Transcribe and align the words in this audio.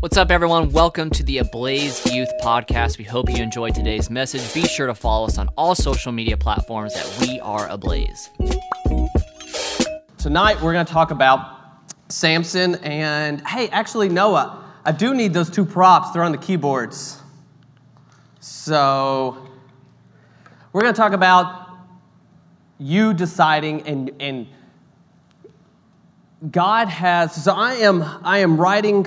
What's 0.00 0.18
up, 0.18 0.30
everyone? 0.30 0.72
Welcome 0.72 1.08
to 1.12 1.22
the 1.22 1.38
Ablaze 1.38 2.04
Youth 2.12 2.30
Podcast. 2.42 2.98
We 2.98 3.04
hope 3.04 3.30
you 3.30 3.42
enjoyed 3.42 3.74
today's 3.74 4.10
message. 4.10 4.52
Be 4.52 4.66
sure 4.66 4.86
to 4.86 4.94
follow 4.94 5.26
us 5.26 5.38
on 5.38 5.48
all 5.56 5.74
social 5.74 6.12
media 6.12 6.36
platforms 6.36 6.92
that 6.92 7.26
we 7.26 7.40
are 7.40 7.66
Ablaze. 7.68 8.28
Tonight, 10.18 10.60
we're 10.60 10.74
going 10.74 10.84
to 10.84 10.92
talk 10.92 11.12
about 11.12 11.58
Samson. 12.10 12.74
And 12.84 13.40
hey, 13.46 13.70
actually, 13.70 14.10
Noah, 14.10 14.62
I 14.84 14.92
do 14.92 15.14
need 15.14 15.32
those 15.32 15.48
two 15.48 15.64
props. 15.64 16.10
They're 16.10 16.22
on 16.22 16.32
the 16.32 16.38
keyboards. 16.38 17.18
So, 18.40 19.48
we're 20.74 20.82
going 20.82 20.92
to 20.92 21.00
talk 21.00 21.14
about 21.14 21.70
you 22.78 23.14
deciding 23.14 23.86
and, 23.86 24.10
and 24.20 24.46
God 26.50 26.88
has. 26.88 27.42
So, 27.42 27.54
I 27.54 27.76
am, 27.76 28.02
I 28.02 28.40
am 28.40 28.60
writing 28.60 29.06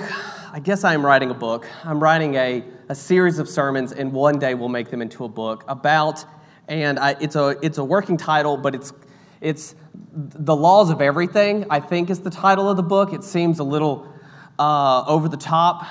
I 0.52 0.58
guess 0.58 0.82
I 0.82 0.94
am 0.94 1.06
writing 1.06 1.30
a 1.30 1.34
book. 1.34 1.68
I'm 1.84 2.02
writing 2.02 2.34
a, 2.34 2.64
a 2.88 2.94
series 2.96 3.38
of 3.38 3.48
sermons, 3.48 3.92
and 3.92 4.12
one 4.12 4.40
day 4.40 4.54
we'll 4.54 4.68
make 4.68 4.90
them 4.90 5.00
into 5.00 5.24
a 5.24 5.28
book 5.28 5.62
about, 5.68 6.24
and 6.66 6.98
I, 6.98 7.14
it's, 7.20 7.36
a, 7.36 7.56
it's 7.62 7.78
a 7.78 7.84
working 7.84 8.16
title, 8.16 8.56
but 8.56 8.74
it's, 8.74 8.92
it's 9.40 9.76
The 10.12 10.56
Laws 10.56 10.90
of 10.90 11.00
Everything, 11.00 11.66
I 11.70 11.78
think 11.78 12.10
is 12.10 12.18
the 12.18 12.30
title 12.30 12.68
of 12.68 12.76
the 12.76 12.82
book. 12.82 13.12
It 13.12 13.22
seems 13.22 13.60
a 13.60 13.64
little 13.64 14.12
uh, 14.58 15.04
over 15.06 15.28
the 15.28 15.36
top, 15.36 15.86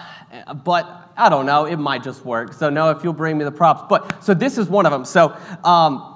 but 0.65 1.13
I 1.15 1.29
don't 1.29 1.45
know, 1.45 1.63
it 1.63 1.77
might 1.77 2.03
just 2.03 2.25
work. 2.25 2.51
So, 2.51 2.69
no, 2.69 2.89
if 2.89 3.01
you'll 3.01 3.13
bring 3.13 3.37
me 3.37 3.45
the 3.45 3.53
props. 3.53 3.83
But, 3.89 4.21
so 4.21 4.33
this 4.33 4.57
is 4.57 4.67
one 4.67 4.85
of 4.85 4.91
them. 4.91 5.05
So, 5.05 5.37
um, 5.63 6.08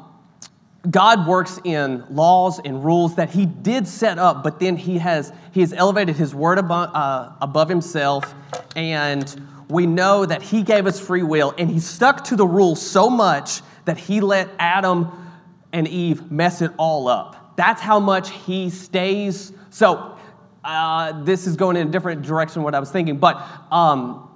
God 0.90 1.28
works 1.28 1.60
in 1.64 2.04
laws 2.10 2.60
and 2.60 2.84
rules 2.84 3.16
that 3.16 3.30
He 3.30 3.46
did 3.46 3.88
set 3.88 4.20
up, 4.20 4.44
but 4.44 4.60
then 4.60 4.76
He 4.76 4.98
has, 4.98 5.32
he 5.54 5.62
has 5.62 5.72
elevated 5.72 6.18
His 6.18 6.36
word 6.36 6.58
above, 6.58 6.90
uh, 6.94 7.32
above 7.42 7.70
Himself. 7.70 8.34
And 8.76 9.48
we 9.70 9.86
know 9.86 10.26
that 10.26 10.42
He 10.42 10.62
gave 10.62 10.86
us 10.86 11.00
free 11.00 11.24
will, 11.24 11.54
and 11.58 11.70
He 11.70 11.80
stuck 11.80 12.26
to 12.26 12.36
the 12.36 12.46
rules 12.46 12.82
so 12.82 13.10
much 13.10 13.62
that 13.86 13.98
He 13.98 14.20
let 14.20 14.50
Adam 14.60 15.10
and 15.72 15.88
Eve 15.88 16.30
mess 16.30 16.62
it 16.62 16.72
all 16.78 17.08
up. 17.08 17.56
That's 17.56 17.82
how 17.82 18.00
much 18.02 18.30
He 18.32 18.70
stays. 18.70 19.54
So, 19.70 20.18
uh, 20.66 21.24
this 21.24 21.48
is 21.48 21.56
going 21.56 21.78
in 21.78 21.88
a 21.88 21.92
different 21.92 22.24
direction 22.24 22.56
than 22.56 22.64
what 22.64 22.76
I 22.76 22.80
was 22.80 22.92
thinking, 22.92 23.18
but 23.18 23.42
um, 23.72 24.30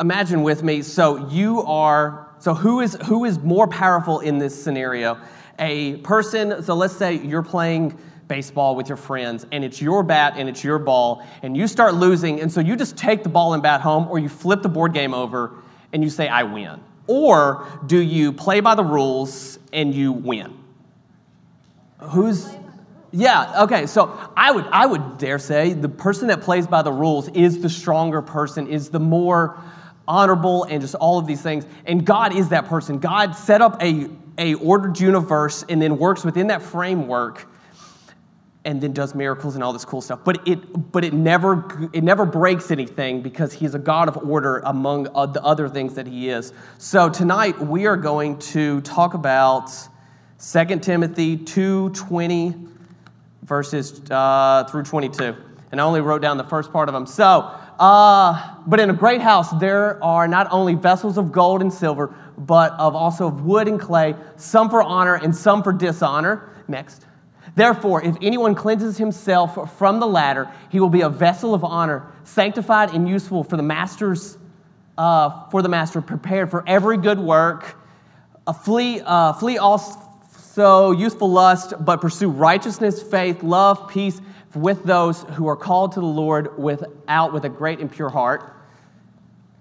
imagine 0.00 0.44
with 0.44 0.62
me. 0.62 0.82
So, 0.82 1.28
you 1.28 1.62
are, 1.62 2.28
so 2.38 2.54
who 2.54 2.80
is, 2.80 2.96
who 3.06 3.24
is 3.24 3.40
more 3.40 3.66
powerful 3.66 4.20
in 4.20 4.38
this 4.38 4.60
scenario? 4.60 5.18
A 5.58 5.96
person, 5.98 6.62
so 6.62 6.74
let's 6.74 6.96
say 6.96 7.14
you're 7.14 7.42
playing 7.42 7.98
baseball 8.28 8.74
with 8.74 8.88
your 8.88 8.96
friends 8.96 9.46
and 9.52 9.64
it's 9.64 9.80
your 9.80 10.02
bat 10.02 10.34
and 10.36 10.48
it's 10.48 10.64
your 10.64 10.78
ball 10.78 11.24
and 11.42 11.56
you 11.56 11.66
start 11.66 11.94
losing 11.94 12.40
and 12.40 12.50
so 12.50 12.60
you 12.60 12.74
just 12.74 12.96
take 12.96 13.22
the 13.22 13.28
ball 13.28 13.54
and 13.54 13.62
bat 13.62 13.80
home 13.80 14.08
or 14.08 14.18
you 14.18 14.28
flip 14.28 14.62
the 14.62 14.68
board 14.68 14.92
game 14.92 15.14
over 15.14 15.62
and 15.92 16.02
you 16.02 16.10
say 16.10 16.28
I 16.28 16.42
win. 16.42 16.80
Or 17.06 17.66
do 17.86 18.00
you 18.00 18.32
play 18.32 18.60
by 18.60 18.74
the 18.74 18.84
rules 18.84 19.58
and 19.72 19.94
you 19.94 20.12
win? 20.12 20.58
Who's 22.00 22.48
yeah, 23.12 23.62
okay. 23.62 23.86
So 23.86 24.18
I 24.36 24.50
would 24.50 24.66
I 24.66 24.84
would 24.84 25.18
dare 25.18 25.38
say 25.38 25.72
the 25.72 25.88
person 25.88 26.28
that 26.28 26.42
plays 26.42 26.66
by 26.66 26.82
the 26.82 26.92
rules 26.92 27.28
is 27.28 27.60
the 27.60 27.70
stronger 27.70 28.20
person, 28.20 28.66
is 28.66 28.90
the 28.90 29.00
more 29.00 29.58
honorable 30.08 30.64
and 30.64 30.80
just 30.80 30.94
all 30.96 31.18
of 31.18 31.26
these 31.26 31.40
things. 31.40 31.64
And 31.86 32.04
God 32.04 32.34
is 32.36 32.50
that 32.50 32.66
person. 32.66 32.98
God 32.98 33.34
set 33.34 33.62
up 33.62 33.80
a 33.82 34.08
a 34.38 34.54
ordered 34.54 34.98
universe 35.00 35.64
and 35.68 35.80
then 35.80 35.98
works 35.98 36.24
within 36.24 36.48
that 36.48 36.62
framework 36.62 37.48
and 38.64 38.80
then 38.80 38.92
does 38.92 39.14
miracles 39.14 39.54
and 39.54 39.62
all 39.62 39.72
this 39.72 39.84
cool 39.84 40.00
stuff. 40.00 40.20
But 40.24 40.46
it 40.46 40.92
but 40.92 41.04
it 41.04 41.14
never 41.14 41.88
it 41.92 42.02
never 42.02 42.26
breaks 42.26 42.70
anything 42.70 43.22
because 43.22 43.52
he's 43.52 43.74
a 43.74 43.78
god 43.78 44.08
of 44.08 44.16
order 44.28 44.58
among 44.64 45.04
the 45.04 45.40
other 45.42 45.68
things 45.68 45.94
that 45.94 46.06
he 46.06 46.30
is. 46.30 46.52
So 46.78 47.08
tonight 47.08 47.58
we 47.60 47.86
are 47.86 47.96
going 47.96 48.38
to 48.38 48.80
talk 48.80 49.14
about 49.14 49.70
2 50.38 50.80
timothy 50.80 51.38
2.20 51.38 52.68
verses 53.44 54.02
uh, 54.10 54.64
through 54.64 54.82
22 54.82 55.34
and 55.72 55.80
i 55.80 55.84
only 55.84 56.02
wrote 56.02 56.20
down 56.20 56.36
the 56.36 56.44
first 56.44 56.70
part 56.72 56.90
of 56.90 56.92
them 56.92 57.06
so 57.06 57.50
uh, 57.78 58.54
but 58.66 58.78
in 58.78 58.90
a 58.90 58.92
great 58.92 59.22
house 59.22 59.50
there 59.58 60.02
are 60.04 60.28
not 60.28 60.46
only 60.50 60.74
vessels 60.74 61.16
of 61.16 61.32
gold 61.32 61.62
and 61.62 61.72
silver 61.72 62.14
but 62.38 62.72
of 62.72 62.94
also 62.94 63.26
of 63.26 63.44
wood 63.44 63.68
and 63.68 63.80
clay, 63.80 64.14
some 64.36 64.68
for 64.68 64.82
honor 64.82 65.14
and 65.14 65.34
some 65.34 65.62
for 65.62 65.72
dishonor. 65.72 66.50
Next. 66.68 67.06
Therefore, 67.54 68.02
if 68.04 68.16
anyone 68.20 68.54
cleanses 68.54 68.98
himself 68.98 69.78
from 69.78 69.98
the 69.98 70.06
latter, 70.06 70.50
he 70.68 70.78
will 70.78 70.90
be 70.90 71.00
a 71.00 71.08
vessel 71.08 71.54
of 71.54 71.64
honor, 71.64 72.04
sanctified 72.24 72.92
and 72.92 73.08
useful 73.08 73.42
for 73.44 73.56
the 73.56 73.62
master's, 73.62 74.36
uh, 74.98 75.48
for 75.48 75.62
the 75.62 75.68
master, 75.68 76.02
prepared 76.02 76.50
for 76.50 76.62
every 76.66 76.98
good 76.98 77.18
work. 77.18 77.76
Flee, 78.62 79.00
uh, 79.00 79.32
flee 79.32 79.56
also 79.56 80.92
useful 80.92 81.30
lust, 81.30 81.72
but 81.80 82.00
pursue 82.02 82.28
righteousness, 82.28 83.02
faith, 83.02 83.42
love, 83.42 83.88
peace 83.88 84.20
with 84.54 84.84
those 84.84 85.22
who 85.34 85.46
are 85.48 85.56
called 85.56 85.92
to 85.92 86.00
the 86.00 86.06
Lord 86.06 86.58
without 86.58 87.32
with 87.32 87.44
a 87.44 87.48
great 87.48 87.78
and 87.78 87.90
pure 87.90 88.08
heart. 88.08 88.54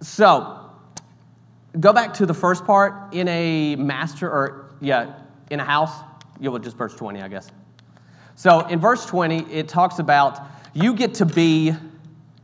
So, 0.01 0.64
Go 1.79 1.91
back 1.91 2.13
to 2.15 2.25
the 2.25 2.33
first 2.33 2.65
part 2.65 3.13
in 3.13 3.27
a 3.27 3.75
master, 3.75 4.29
or 4.29 4.75
yeah, 4.79 5.15
in 5.51 5.59
a 5.59 5.65
house. 5.65 5.91
You'll 6.39 6.57
just 6.59 6.77
verse 6.77 6.95
20, 6.95 7.21
I 7.21 7.27
guess. 7.27 7.51
So 8.35 8.61
in 8.67 8.79
verse 8.79 9.05
20, 9.05 9.51
it 9.51 9.67
talks 9.67 9.99
about 9.99 10.39
you 10.73 10.93
get 10.93 11.15
to 11.15 11.25
be, 11.25 11.73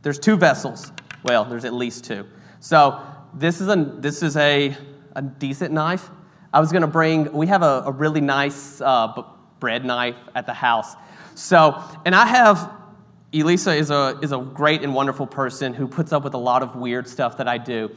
there's 0.02 0.18
two 0.18 0.36
vessels. 0.36 0.90
Well, 1.22 1.44
there's 1.44 1.64
at 1.64 1.74
least 1.74 2.04
two. 2.04 2.26
So 2.60 3.00
this 3.34 3.60
is 3.60 3.68
a, 3.68 3.76
this 3.76 4.22
is 4.22 4.36
a, 4.36 4.76
a 5.14 5.22
decent 5.22 5.72
knife. 5.72 6.10
I 6.52 6.60
was 6.60 6.72
going 6.72 6.82
to 6.82 6.88
bring, 6.88 7.32
we 7.32 7.46
have 7.46 7.62
a, 7.62 7.84
a 7.86 7.92
really 7.92 8.20
nice 8.20 8.80
uh, 8.80 9.22
bread 9.60 9.84
knife 9.84 10.16
at 10.34 10.46
the 10.46 10.54
house. 10.54 10.94
So, 11.34 11.82
and 12.04 12.14
I 12.14 12.26
have, 12.26 12.70
Elisa 13.32 13.74
is 13.74 13.90
a, 13.90 14.18
is 14.22 14.32
a 14.32 14.38
great 14.38 14.82
and 14.82 14.94
wonderful 14.94 15.26
person 15.26 15.72
who 15.72 15.86
puts 15.86 16.12
up 16.12 16.24
with 16.24 16.34
a 16.34 16.38
lot 16.38 16.62
of 16.62 16.76
weird 16.76 17.08
stuff 17.08 17.38
that 17.38 17.48
I 17.48 17.58
do. 17.58 17.94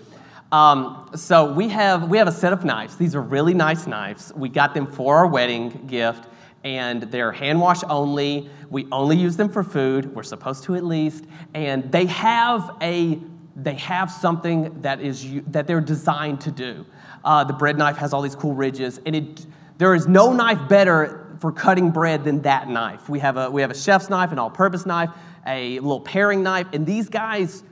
Um, 0.52 1.10
so 1.16 1.52
we 1.52 1.70
have 1.70 2.10
we 2.10 2.18
have 2.18 2.28
a 2.28 2.32
set 2.32 2.54
of 2.54 2.64
knives. 2.64 2.96
These 2.98 3.16
are 3.16 3.22
really 3.22 3.54
nice 3.54 3.88
knives. 3.88 4.32
We 4.36 4.50
got 4.50 4.74
them 4.74 4.86
for 4.86 5.18
our 5.18 5.28
wedding 5.28 5.88
gift, 5.88 6.28
and 6.64 7.04
they're 7.04 7.32
hand 7.32 7.60
wash 7.60 7.84
only. 7.90 8.50
We 8.70 8.88
only 8.92 9.18
use 9.18 9.38
them 9.38 9.50
for 9.50 9.64
food. 9.64 10.14
We're 10.16 10.24
supposed 10.24 10.64
to 10.66 10.76
at 10.76 10.84
least, 10.84 11.26
and 11.54 11.92
they 11.92 12.06
have 12.06 12.76
a 12.82 13.20
they 13.56 13.76
have 13.76 14.12
something 14.12 14.82
that 14.82 15.02
is 15.02 15.26
that 15.48 15.66
they're 15.66 15.82
designed 15.82 16.42
to 16.42 16.52
do. 16.52 16.86
Uh, 17.24 17.44
the 17.44 17.54
bread 17.54 17.78
knife 17.78 17.98
has 17.98 18.14
all 18.14 18.22
these 18.22 18.36
cool 18.36 18.54
ridges, 18.54 19.00
and 19.06 19.16
it 19.16 19.46
there 19.78 19.96
is 19.96 20.08
no 20.08 20.32
knife 20.32 20.70
better 20.70 21.36
for 21.40 21.52
cutting 21.52 21.90
bread 21.92 22.24
than 22.24 22.42
that 22.44 22.70
knife. 22.70 23.10
We 23.10 23.20
have 23.20 23.38
a 23.38 23.50
we 23.50 23.62
have 23.62 23.72
a 23.72 23.78
chef's 23.78 24.10
knife, 24.10 24.32
an 24.32 24.40
all-purpose 24.40 24.86
knife, 24.86 25.10
a 25.46 25.80
little 25.80 26.02
paring 26.02 26.44
knife, 26.44 26.68
and 26.74 26.86
these 26.86 27.10
guys 27.10 27.64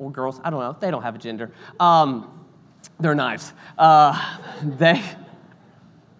or 0.00 0.10
girls, 0.10 0.40
I 0.42 0.50
don't 0.50 0.60
know, 0.60 0.76
they 0.80 0.90
don't 0.90 1.02
have 1.02 1.14
a 1.14 1.18
gender. 1.18 1.52
Um, 1.78 2.46
they're 2.98 3.14
knives. 3.14 3.52
Uh, 3.78 4.38
they, 4.62 5.00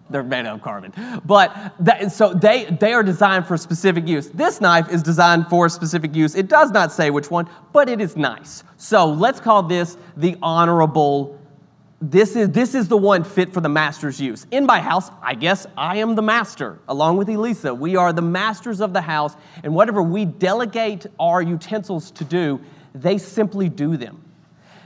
they're 0.09 0.23
made 0.23 0.45
out 0.45 0.57
of 0.57 0.61
carbon. 0.61 0.93
But 1.25 1.73
that, 1.79 2.11
so 2.11 2.33
they, 2.33 2.65
they 2.65 2.93
are 2.93 3.01
designed 3.03 3.47
for 3.47 3.57
specific 3.57 4.07
use. 4.07 4.29
This 4.29 4.61
knife 4.61 4.89
is 4.89 5.01
designed 5.01 5.47
for 5.47 5.67
specific 5.67 6.15
use. 6.15 6.35
It 6.35 6.47
does 6.47 6.69
not 6.71 6.91
say 6.91 7.09
which 7.09 7.31
one, 7.31 7.49
but 7.73 7.89
it 7.89 7.99
is 7.99 8.15
nice. 8.15 8.63
So 8.77 9.07
let's 9.07 9.39
call 9.39 9.63
this 9.63 9.97
the 10.15 10.37
honorable. 10.41 11.39
This 12.03 12.35
is, 12.35 12.49
this 12.49 12.73
is 12.73 12.87
the 12.87 12.97
one 12.97 13.23
fit 13.23 13.53
for 13.53 13.61
the 13.61 13.69
master's 13.69 14.19
use. 14.19 14.47
In 14.49 14.65
my 14.65 14.79
house, 14.79 15.11
I 15.21 15.35
guess 15.35 15.67
I 15.77 15.97
am 15.97 16.15
the 16.15 16.23
master, 16.23 16.79
along 16.87 17.17
with 17.17 17.29
Elisa. 17.29 17.73
We 17.75 17.95
are 17.95 18.11
the 18.11 18.23
masters 18.23 18.81
of 18.81 18.91
the 18.91 19.01
house, 19.01 19.35
and 19.63 19.75
whatever 19.75 20.01
we 20.01 20.25
delegate 20.25 21.05
our 21.19 21.43
utensils 21.43 22.09
to 22.11 22.23
do, 22.23 22.59
they 22.93 23.17
simply 23.17 23.69
do 23.69 23.97
them. 23.97 24.23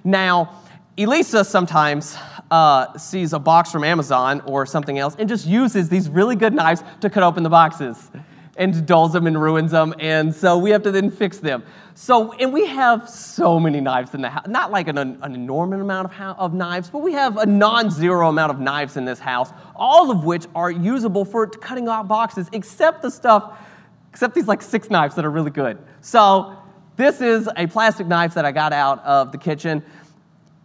Now, 0.03 0.61
Elisa 0.97 1.43
sometimes 1.43 2.17
uh, 2.51 2.97
sees 2.97 3.33
a 3.33 3.39
box 3.39 3.71
from 3.71 3.83
Amazon 3.83 4.41
or 4.45 4.65
something 4.65 4.97
else 4.97 5.15
and 5.19 5.27
just 5.27 5.45
uses 5.45 5.89
these 5.89 6.09
really 6.09 6.35
good 6.35 6.53
knives 6.53 6.83
to 7.01 7.09
cut 7.09 7.23
open 7.23 7.43
the 7.43 7.49
boxes 7.49 8.11
and 8.57 8.85
dulls 8.85 9.11
them 9.11 9.27
and 9.27 9.41
ruins 9.41 9.71
them. 9.71 9.93
And 9.99 10.33
so 10.33 10.57
we 10.57 10.69
have 10.69 10.83
to 10.83 10.91
then 10.91 11.11
fix 11.11 11.39
them. 11.39 11.63
So, 11.93 12.33
and 12.33 12.53
we 12.53 12.67
have 12.67 13.09
so 13.09 13.59
many 13.59 13.81
knives 13.81 14.13
in 14.13 14.21
the 14.21 14.29
house, 14.29 14.47
not 14.47 14.71
like 14.71 14.87
an, 14.87 14.97
an 14.97 15.33
enormous 15.33 15.81
amount 15.81 16.13
of, 16.13 16.37
of 16.37 16.53
knives, 16.53 16.89
but 16.89 16.99
we 16.99 17.13
have 17.13 17.37
a 17.37 17.45
non 17.45 17.89
zero 17.89 18.29
amount 18.29 18.51
of 18.51 18.59
knives 18.59 18.97
in 18.97 19.05
this 19.05 19.19
house, 19.19 19.51
all 19.75 20.11
of 20.11 20.23
which 20.23 20.45
are 20.55 20.71
usable 20.71 21.25
for 21.25 21.47
cutting 21.47 21.87
out 21.87 22.07
boxes, 22.07 22.49
except 22.53 23.01
the 23.01 23.11
stuff, 23.11 23.57
except 24.11 24.35
these 24.35 24.47
like 24.47 24.61
six 24.61 24.89
knives 24.89 25.15
that 25.15 25.25
are 25.25 25.31
really 25.31 25.51
good. 25.51 25.77
So, 26.01 26.57
this 26.95 27.21
is 27.21 27.49
a 27.55 27.67
plastic 27.67 28.07
knife 28.07 28.35
that 28.35 28.45
I 28.45 28.51
got 28.51 28.73
out 28.73 29.03
of 29.03 29.31
the 29.31 29.37
kitchen. 29.37 29.83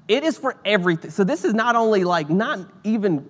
It 0.09 0.25
is 0.25 0.39
for 0.39 0.57
everything. 0.65 1.11
So 1.11 1.25
this 1.25 1.45
is 1.45 1.55
not 1.55 1.77
only 1.77 2.05
like 2.05 2.31
not 2.31 2.61
even 2.85 3.29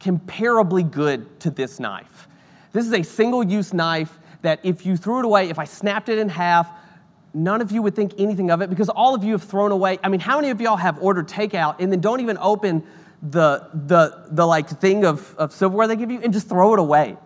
comparably 0.00 0.88
good 0.88 1.40
to 1.40 1.50
this 1.50 1.78
knife. 1.78 2.28
This 2.72 2.86
is 2.86 2.92
a 2.92 3.02
single 3.02 3.42
use 3.42 3.72
knife 3.72 4.18
that 4.42 4.60
if 4.62 4.84
you 4.84 4.96
threw 4.96 5.20
it 5.20 5.24
away, 5.24 5.50
if 5.50 5.58
I 5.58 5.64
snapped 5.64 6.08
it 6.08 6.18
in 6.18 6.28
half, 6.28 6.68
none 7.34 7.60
of 7.60 7.70
you 7.70 7.80
would 7.82 7.94
think 7.94 8.14
anything 8.18 8.50
of 8.50 8.60
it 8.60 8.68
because 8.70 8.88
all 8.88 9.14
of 9.14 9.24
you 9.24 9.32
have 9.32 9.42
thrown 9.44 9.70
away. 9.70 9.98
I 10.02 10.08
mean, 10.08 10.20
how 10.20 10.36
many 10.36 10.50
of 10.50 10.60
y'all 10.60 10.76
have 10.76 10.98
ordered 11.02 11.28
takeout 11.28 11.76
and 11.78 11.92
then 11.92 12.00
don't 12.00 12.20
even 12.20 12.38
open 12.38 12.82
the, 13.22 13.68
the, 13.72 14.26
the 14.30 14.46
like 14.46 14.68
thing 14.68 15.04
of, 15.04 15.34
of 15.36 15.52
silverware 15.52 15.86
they 15.86 15.96
give 15.96 16.10
you 16.10 16.20
and 16.20 16.32
just 16.32 16.48
throw 16.48 16.74
it 16.74 16.78
away? 16.78 17.16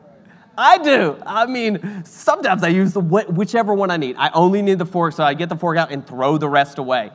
I 0.59 0.79
do. 0.79 1.21
I 1.27 1.47
mean, 1.47 2.05
sometimes 2.05 2.63
I 2.63 2.69
use 2.69 2.93
the 2.93 3.01
whichever 3.01 3.75
one 3.75 3.91
I 3.91 3.97
need. 3.97 4.17
I 4.19 4.31
only 4.31 4.63
need 4.63 4.79
the 4.79 4.87
fork, 4.87 5.13
so 5.13 5.23
I 5.23 5.35
get 5.35 5.49
the 5.49 5.57
fork 5.57 5.77
out 5.77 5.91
and 5.91 6.07
throw 6.07 6.39
the 6.39 6.49
rest 6.49 6.79
away. 6.79 7.11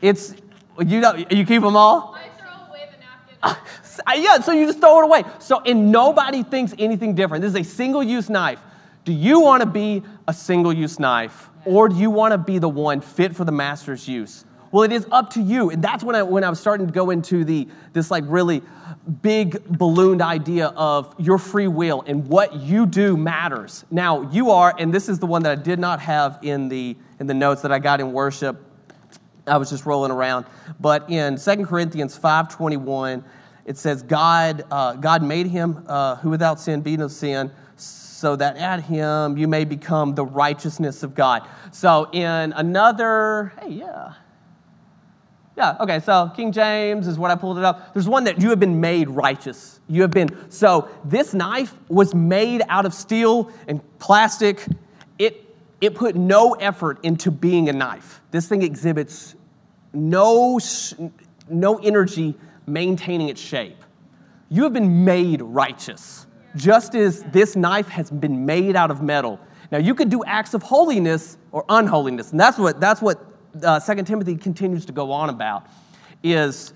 It's 0.00 0.34
you 0.78 1.00
know 1.00 1.14
you 1.14 1.44
keep 1.44 1.62
them 1.62 1.76
all. 1.76 2.16
I 2.16 2.28
throw 2.38 2.68
away 2.68 2.88
the 2.90 3.52
napkin. 3.52 4.22
yeah, 4.22 4.40
so 4.40 4.52
you 4.52 4.66
just 4.66 4.80
throw 4.80 5.00
it 5.00 5.04
away. 5.04 5.24
So 5.40 5.60
and 5.60 5.92
nobody 5.92 6.42
thinks 6.42 6.74
anything 6.78 7.14
different. 7.14 7.42
This 7.42 7.50
is 7.50 7.60
a 7.60 7.64
single-use 7.64 8.30
knife. 8.30 8.60
Do 9.04 9.12
you 9.12 9.40
want 9.40 9.62
to 9.62 9.68
be 9.68 10.02
a 10.26 10.32
single-use 10.32 10.98
knife, 10.98 11.50
or 11.64 11.88
do 11.88 11.96
you 11.96 12.10
want 12.10 12.32
to 12.32 12.38
be 12.38 12.58
the 12.58 12.68
one 12.68 13.00
fit 13.00 13.36
for 13.36 13.44
the 13.44 13.52
master's 13.52 14.08
use? 14.08 14.44
Well, 14.72 14.84
it 14.84 14.92
is 14.92 15.06
up 15.10 15.30
to 15.30 15.42
you, 15.42 15.70
and 15.70 15.82
that's 15.82 16.04
when 16.04 16.14
I 16.14 16.22
when 16.22 16.44
I 16.44 16.50
was 16.50 16.60
starting 16.60 16.86
to 16.86 16.92
go 16.92 17.10
into 17.10 17.44
the 17.44 17.68
this 17.92 18.10
like 18.10 18.24
really 18.26 18.62
big 19.22 19.64
ballooned 19.64 20.22
idea 20.22 20.68
of 20.68 21.14
your 21.18 21.38
free 21.38 21.66
will 21.66 22.04
and 22.06 22.28
what 22.28 22.54
you 22.54 22.86
do 22.86 23.16
matters. 23.16 23.84
Now, 23.90 24.30
you 24.30 24.50
are, 24.50 24.74
and 24.78 24.92
this 24.92 25.08
is 25.08 25.18
the 25.18 25.26
one 25.26 25.42
that 25.42 25.52
I 25.52 25.60
did 25.60 25.78
not 25.78 26.00
have 26.00 26.38
in 26.42 26.68
the 26.68 26.96
in 27.18 27.26
the 27.26 27.34
notes 27.34 27.62
that 27.62 27.72
I 27.72 27.78
got 27.78 28.00
in 28.00 28.12
worship. 28.12 28.64
I 29.46 29.56
was 29.56 29.70
just 29.70 29.86
rolling 29.86 30.12
around. 30.12 30.46
But 30.78 31.10
in 31.10 31.36
2 31.36 31.66
Corinthians 31.66 32.16
5.21, 32.16 33.24
it 33.64 33.76
says, 33.76 34.02
God, 34.02 34.64
uh, 34.70 34.94
God 34.94 35.22
made 35.22 35.46
him 35.46 35.84
uh, 35.88 36.16
who 36.16 36.30
without 36.30 36.60
sin 36.60 36.82
be 36.82 36.96
no 36.96 37.08
sin, 37.08 37.50
so 37.76 38.36
that 38.36 38.56
at 38.56 38.82
him 38.82 39.36
you 39.36 39.48
may 39.48 39.64
become 39.64 40.14
the 40.14 40.24
righteousness 40.24 41.02
of 41.02 41.14
God. 41.14 41.48
So 41.72 42.08
in 42.12 42.52
another, 42.52 43.52
hey, 43.60 43.70
yeah. 43.70 44.14
Yeah, 45.60 45.76
okay, 45.78 46.00
so 46.00 46.32
King 46.34 46.52
James 46.52 47.06
is 47.06 47.18
what 47.18 47.30
I 47.30 47.34
pulled 47.34 47.58
it 47.58 47.64
up. 47.64 47.92
There's 47.92 48.08
one 48.08 48.24
that 48.24 48.40
you 48.40 48.48
have 48.48 48.58
been 48.58 48.80
made 48.80 49.10
righteous. 49.10 49.78
You 49.88 50.00
have 50.00 50.10
been, 50.10 50.50
so 50.50 50.88
this 51.04 51.34
knife 51.34 51.74
was 51.90 52.14
made 52.14 52.62
out 52.70 52.86
of 52.86 52.94
steel 52.94 53.52
and 53.68 53.82
plastic. 53.98 54.64
It, 55.18 55.44
it 55.82 55.94
put 55.94 56.16
no 56.16 56.54
effort 56.54 57.04
into 57.04 57.30
being 57.30 57.68
a 57.68 57.74
knife. 57.74 58.22
This 58.30 58.48
thing 58.48 58.62
exhibits 58.62 59.34
no, 59.92 60.58
no 61.50 61.76
energy 61.80 62.36
maintaining 62.66 63.28
its 63.28 63.42
shape. 63.42 63.84
You 64.48 64.62
have 64.62 64.72
been 64.72 65.04
made 65.04 65.42
righteous, 65.42 66.26
just 66.56 66.94
as 66.94 67.22
this 67.24 67.54
knife 67.54 67.88
has 67.88 68.10
been 68.10 68.46
made 68.46 68.76
out 68.76 68.90
of 68.90 69.02
metal. 69.02 69.38
Now, 69.70 69.76
you 69.76 69.94
could 69.94 70.08
do 70.08 70.24
acts 70.24 70.54
of 70.54 70.62
holiness 70.62 71.36
or 71.52 71.66
unholiness, 71.68 72.30
and 72.30 72.40
that's 72.40 72.56
what, 72.56 72.80
that's 72.80 73.02
what 73.02 73.26
uh, 73.62 73.80
2 73.80 74.02
Timothy 74.02 74.36
continues 74.36 74.84
to 74.86 74.92
go 74.92 75.12
on 75.12 75.30
about 75.30 75.66
is, 76.22 76.72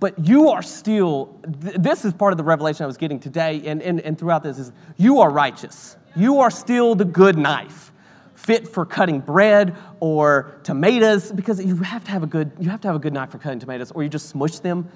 but 0.00 0.18
you 0.26 0.50
are 0.50 0.62
still, 0.62 1.38
th- 1.62 1.76
this 1.76 2.04
is 2.04 2.12
part 2.12 2.32
of 2.32 2.36
the 2.38 2.44
revelation 2.44 2.84
I 2.84 2.86
was 2.86 2.96
getting 2.96 3.20
today 3.20 3.62
and, 3.66 3.82
and, 3.82 4.00
and 4.00 4.18
throughout 4.18 4.42
this 4.42 4.58
is, 4.58 4.72
you 4.96 5.20
are 5.20 5.30
righteous. 5.30 5.96
You 6.16 6.40
are 6.40 6.50
still 6.50 6.94
the 6.94 7.04
good 7.04 7.36
knife, 7.36 7.92
fit 8.34 8.66
for 8.68 8.84
cutting 8.84 9.20
bread 9.20 9.76
or 10.00 10.58
tomatoes, 10.62 11.32
because 11.32 11.64
you 11.64 11.76
have 11.76 12.04
to 12.04 12.10
have 12.10 12.22
a 12.22 12.26
good, 12.26 12.52
you 12.58 12.70
have 12.70 12.80
to 12.82 12.88
have 12.88 12.96
a 12.96 13.00
good 13.00 13.12
knife 13.12 13.30
for 13.30 13.38
cutting 13.38 13.60
tomatoes, 13.60 13.92
or 13.92 14.02
you 14.02 14.08
just 14.08 14.28
smush 14.28 14.58
them, 14.58 14.88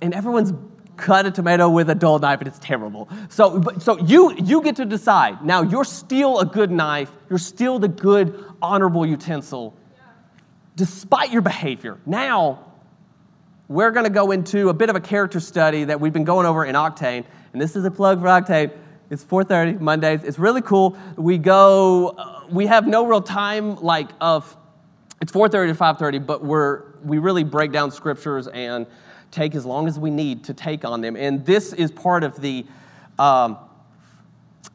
and 0.00 0.14
everyone's 0.14 0.52
cut 0.96 1.26
a 1.26 1.30
tomato 1.30 1.68
with 1.68 1.88
a 1.90 1.94
dull 1.94 2.18
knife 2.18 2.40
and 2.40 2.48
it's 2.48 2.58
terrible. 2.58 3.08
So, 3.30 3.62
so 3.78 3.98
you, 3.98 4.34
you 4.36 4.62
get 4.62 4.76
to 4.76 4.84
decide. 4.84 5.42
Now, 5.42 5.62
you're 5.62 5.84
still 5.84 6.40
a 6.40 6.46
good 6.46 6.70
knife. 6.70 7.10
You're 7.30 7.38
still 7.38 7.78
the 7.78 7.88
good, 7.88 8.44
honorable 8.60 9.06
utensil 9.06 9.74
despite 10.76 11.32
your 11.32 11.42
behavior. 11.42 11.98
Now, 12.06 12.72
we're 13.68 13.90
going 13.90 14.04
to 14.04 14.10
go 14.10 14.32
into 14.32 14.68
a 14.68 14.74
bit 14.74 14.90
of 14.90 14.96
a 14.96 15.00
character 15.00 15.38
study 15.40 15.84
that 15.84 16.00
we've 16.00 16.12
been 16.12 16.24
going 16.24 16.46
over 16.46 16.64
in 16.64 16.74
Octane, 16.74 17.24
and 17.52 17.62
this 17.62 17.76
is 17.76 17.84
a 17.84 17.90
plug 17.90 18.20
for 18.20 18.26
Octane. 18.26 18.72
It's 19.10 19.24
4:30 19.24 19.80
Mondays. 19.80 20.22
It's 20.24 20.38
really 20.38 20.62
cool. 20.62 20.96
We 21.16 21.38
go. 21.38 22.08
Uh, 22.08 22.44
we 22.50 22.66
have 22.66 22.86
no 22.86 23.06
real 23.06 23.22
time 23.22 23.76
like 23.76 24.08
of. 24.20 24.56
It's 25.20 25.32
4:30 25.32 25.68
to 25.68 25.74
5:30, 25.74 26.26
but 26.26 26.44
we're 26.44 26.84
we 27.02 27.18
really 27.18 27.44
break 27.44 27.72
down 27.72 27.90
scriptures 27.90 28.46
and 28.48 28.86
take 29.30 29.54
as 29.54 29.64
long 29.64 29.86
as 29.86 29.98
we 29.98 30.10
need 30.10 30.44
to 30.44 30.54
take 30.54 30.84
on 30.84 31.00
them. 31.00 31.16
And 31.16 31.44
this 31.44 31.72
is 31.72 31.90
part 31.90 32.24
of 32.24 32.40
the 32.40 32.66
um, 33.18 33.58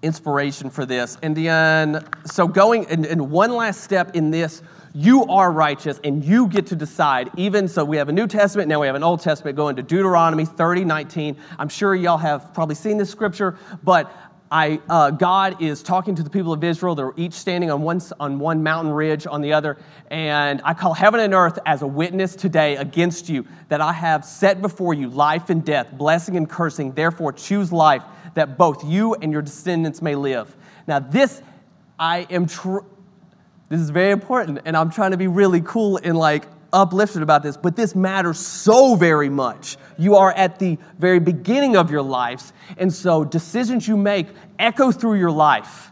inspiration 0.02 0.70
for 0.70 0.86
this. 0.86 1.18
And 1.22 1.36
then, 1.36 2.06
so 2.26 2.48
going 2.48 2.86
and, 2.88 3.06
and 3.06 3.30
one 3.32 3.56
last 3.56 3.82
step 3.82 4.16
in 4.16 4.32
this 4.32 4.62
you 4.96 5.26
are 5.26 5.52
righteous 5.52 6.00
and 6.06 6.24
you 6.24 6.48
get 6.48 6.68
to 6.68 6.76
decide. 6.76 7.30
Even 7.36 7.68
so, 7.68 7.84
we 7.84 7.98
have 7.98 8.08
a 8.08 8.14
New 8.14 8.28
Testament, 8.28 8.70
now 8.70 8.80
we 8.80 8.88
have 8.88 8.96
an 8.96 9.04
Old 9.04 9.20
Testament 9.20 9.58
going 9.58 9.76
to 9.76 9.84
Deuteronomy 9.84 10.46
30 10.46 10.86
19. 10.86 11.36
I'm 11.60 11.70
sure 11.70 11.94
y'all 11.94 12.18
have 12.18 12.54
probably 12.54 12.76
seen 12.76 12.98
this 12.98 13.10
scripture, 13.10 13.58
but 13.84 14.12
I, 14.50 14.80
uh, 14.88 15.12
God 15.12 15.62
is 15.62 15.84
talking 15.84 16.16
to 16.16 16.24
the 16.24 16.30
people 16.30 16.54
of 16.54 16.64
Israel. 16.64 16.96
They're 16.96 17.12
each 17.18 17.34
standing 17.34 17.70
on 17.72 17.82
one, 17.82 18.00
on 18.22 18.40
one 18.40 18.64
mountain 18.64 18.94
ridge, 18.94 19.28
on 19.28 19.42
the 19.42 19.52
other. 19.52 19.78
And 20.10 20.62
I 20.64 20.74
call 20.74 20.94
heaven 20.94 21.20
and 21.20 21.34
earth 21.34 21.60
as 21.66 21.82
a 21.82 21.88
witness 21.88 22.36
today 22.36 22.78
against 22.78 23.28
you 23.28 23.46
that 23.68 23.82
I 23.82 23.92
have 23.92 24.24
set 24.24 24.62
before 24.62 24.94
you 24.94 25.10
life 25.10 25.50
and 25.50 25.66
death, 25.66 25.92
blessing 25.92 26.38
and 26.38 26.50
cursing. 26.50 26.94
Therefore, 26.94 27.34
choose 27.34 27.74
life 27.74 28.04
that 28.36 28.58
both 28.58 28.86
you 28.86 29.16
and 29.16 29.32
your 29.32 29.42
descendants 29.42 30.02
may 30.02 30.16
live. 30.16 30.56
Now, 30.88 31.00
this 31.00 31.42
I 31.98 32.28
am 32.30 32.46
true 32.46 32.86
this 33.70 33.82
is 33.82 33.90
very 33.90 34.12
important, 34.12 34.60
and 34.66 34.78
I'm 34.78 34.92
trying 34.92 35.12
to 35.12 35.18
be 35.18 35.28
really 35.28 35.62
cool 35.62 35.98
and 36.04 36.18
like 36.18 36.46
uplifted 36.72 37.22
about 37.22 37.42
this, 37.42 37.58
but 37.58 37.76
this 37.76 37.96
matters 37.96 38.38
so 38.38 38.96
very 38.96 39.30
much. 39.30 39.78
You 39.98 40.16
are 40.16 40.32
at 40.32 40.60
the 40.60 40.78
very 41.00 41.20
beginning 41.20 41.76
of 41.76 41.90
your 41.90 42.02
lives, 42.02 42.54
and 42.78 42.94
so 42.94 43.24
decisions 43.24 43.88
you 43.88 43.98
make 43.98 44.28
echo 44.60 44.92
through 44.92 45.16
your 45.16 45.32
life 45.32 45.92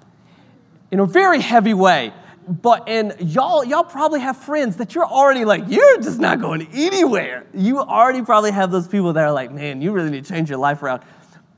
in 0.92 1.00
a 1.00 1.06
very 1.06 1.40
heavy 1.40 1.74
way. 1.74 2.14
But 2.48 2.90
and 2.90 3.16
y'all, 3.20 3.64
y'all 3.64 3.86
probably 3.86 4.20
have 4.20 4.36
friends 4.36 4.76
that 4.76 4.94
you're 4.94 5.06
already 5.06 5.46
like, 5.46 5.64
you're 5.68 6.02
just 6.02 6.20
not 6.20 6.42
going 6.42 6.68
anywhere. 6.74 7.46
You 7.54 7.80
already 7.80 8.22
probably 8.22 8.52
have 8.52 8.70
those 8.70 8.88
people 8.88 9.14
that 9.14 9.24
are 9.24 9.32
like, 9.32 9.52
man, 9.52 9.82
you 9.82 9.94
really 9.94 10.10
need 10.10 10.26
to 10.26 10.34
change 10.34 10.50
your 10.50 10.60
life 10.60 10.84
around. 10.84 11.04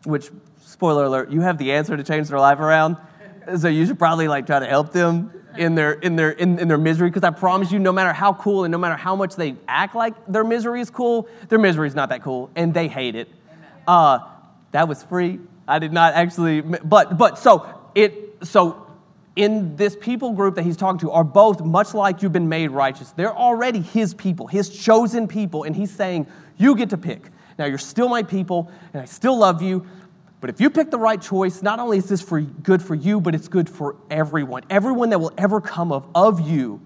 Which, 0.03 0.29
spoiler 0.62 1.06
alert, 1.06 1.31
you 1.31 1.41
have 1.41 1.57
the 1.57 1.71
answer 1.71 1.97
to 1.97 2.03
change 2.03 2.27
their 2.29 2.39
life 2.39 2.59
around. 2.59 2.97
So 3.57 3.68
you 3.68 3.86
should 3.86 4.00
probably 4.00 4.27
like 4.27 4.45
try 4.45 4.59
to 4.59 4.65
help 4.65 4.92
them 4.92 5.31
in 5.57 5.75
their, 5.75 5.94
in 5.94 6.15
their, 6.15 6.31
in, 6.31 6.59
in 6.59 6.68
their 6.68 6.77
misery 6.77 7.09
because 7.09 7.24
I 7.24 7.30
promise 7.30 7.71
you, 7.71 7.80
no 7.80 7.92
matter 7.92 8.13
how 8.13 8.34
cool 8.34 8.63
and 8.63 8.72
no 8.72 8.77
matter 8.77 8.96
how 8.96 9.15
much 9.15 9.36
they 9.36 9.55
act 9.67 9.96
like 9.96 10.13
their 10.27 10.43
misery 10.43 10.81
is 10.81 10.89
cool, 10.89 11.27
their 11.50 11.60
misery 11.60 11.88
is 11.88 11.96
not 11.96 12.10
that 12.10 12.24
cool 12.24 12.50
and 12.55 12.74
they 12.74 12.88
hate 12.88 13.15
it. 13.15 13.29
Uh, 13.88 14.20
that 14.72 14.88
was 14.88 15.03
free. 15.03 15.39
I 15.67 15.79
did 15.79 15.93
not 15.93 16.13
actually, 16.13 16.62
but, 16.62 17.17
but 17.17 17.38
so 17.38 17.67
it, 17.93 18.38
so 18.43 18.86
in 19.36 19.75
this 19.75 19.96
people 19.96 20.34
group 20.34 20.55
that 20.55 20.63
he's 20.63 20.77
talking 20.77 21.00
to 21.00 21.12
are 21.12 21.24
both 21.24 21.62
much 21.62 21.93
like 21.93 22.22
you've 22.22 22.34
been 22.34 22.50
made 22.50 22.72
righteous. 22.72 23.12
They're 23.12 23.36
already 23.36 23.81
his 23.81 24.13
people, 24.13 24.48
his 24.48 24.70
chosen 24.70 25.27
people, 25.27 25.63
and 25.63 25.75
he's 25.75 25.91
saying, 25.91 26.27
You 26.58 26.75
get 26.75 26.89
to 26.91 26.98
pick. 26.98 27.29
Now, 27.58 27.65
you're 27.65 27.77
still 27.77 28.10
my 28.10 28.22
people, 28.22 28.70
and 28.93 29.01
I 29.01 29.05
still 29.05 29.38
love 29.38 29.62
you, 29.62 29.86
but 30.42 30.50
if 30.50 30.62
you 30.62 30.70
pick 30.70 30.92
the 30.92 31.00
right 31.00 31.22
choice, 31.22 31.62
not 31.62 31.80
only 31.80 31.98
is 31.98 32.08
this 32.08 32.22
for 32.22 32.42
good 32.42 32.82
for 32.82 32.96
you, 32.96 33.20
but 33.20 33.34
it's 33.34 33.48
good 33.48 33.70
for 33.70 33.96
everyone. 34.10 34.63
Everyone 34.70 35.10
that 35.10 35.20
will 35.20 35.34
ever 35.38 35.62
come 35.62 35.92
of, 35.92 36.08
of 36.13 36.42
you. 36.42 36.82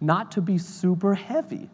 Not 0.00 0.32
to 0.32 0.42
be 0.42 0.58
super 0.58 1.14
heavy. 1.14 1.70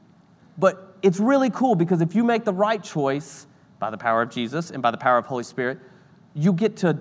But 0.57 0.97
it's 1.03 1.19
really 1.19 1.51
cool 1.51 1.75
because 1.75 2.01
if 2.01 2.15
you 2.15 2.23
make 2.23 2.45
the 2.45 2.53
right 2.53 2.83
choice 2.83 3.47
by 3.79 3.91
the 3.91 3.99
power 3.99 4.23
of 4.23 4.31
Jesus 4.31 4.71
and 4.71 4.83
by 4.83 4.91
the 4.91 4.99
power 4.99 5.19
of 5.19 5.27
Holy 5.27 5.45
Spirit, 5.45 5.79
you 6.35 6.53
get 6.53 6.77
to 6.79 6.99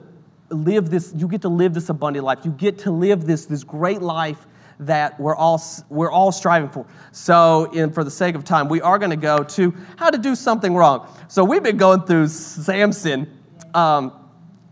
live 0.49 0.89
this, 0.89 1.13
you 1.15 1.27
get 1.27 1.41
to 1.41 1.49
live 1.49 1.73
this 1.73 1.89
abundant 1.89 2.25
life. 2.25 2.39
You 2.43 2.51
get 2.51 2.79
to 2.79 2.91
live 2.91 3.25
this, 3.25 3.45
this 3.45 3.63
great 3.63 4.01
life 4.01 4.47
that 4.79 5.19
we're 5.19 5.35
all, 5.35 5.61
we're 5.89 6.11
all 6.11 6.31
striving 6.31 6.69
for. 6.69 6.85
So, 7.11 7.71
in, 7.73 7.91
for 7.91 8.03
the 8.03 8.11
sake 8.11 8.35
of 8.35 8.43
time, 8.43 8.69
we 8.69 8.81
are 8.81 8.97
going 8.97 9.11
to 9.11 9.17
go 9.17 9.43
to 9.43 9.73
how 9.97 10.09
to 10.09 10.17
do 10.17 10.35
something 10.35 10.73
wrong. 10.73 11.07
So, 11.27 11.43
we've 11.43 11.63
been 11.63 11.77
going 11.77 12.03
through 12.03 12.27
Samson 12.27 13.29
um, 13.73 14.13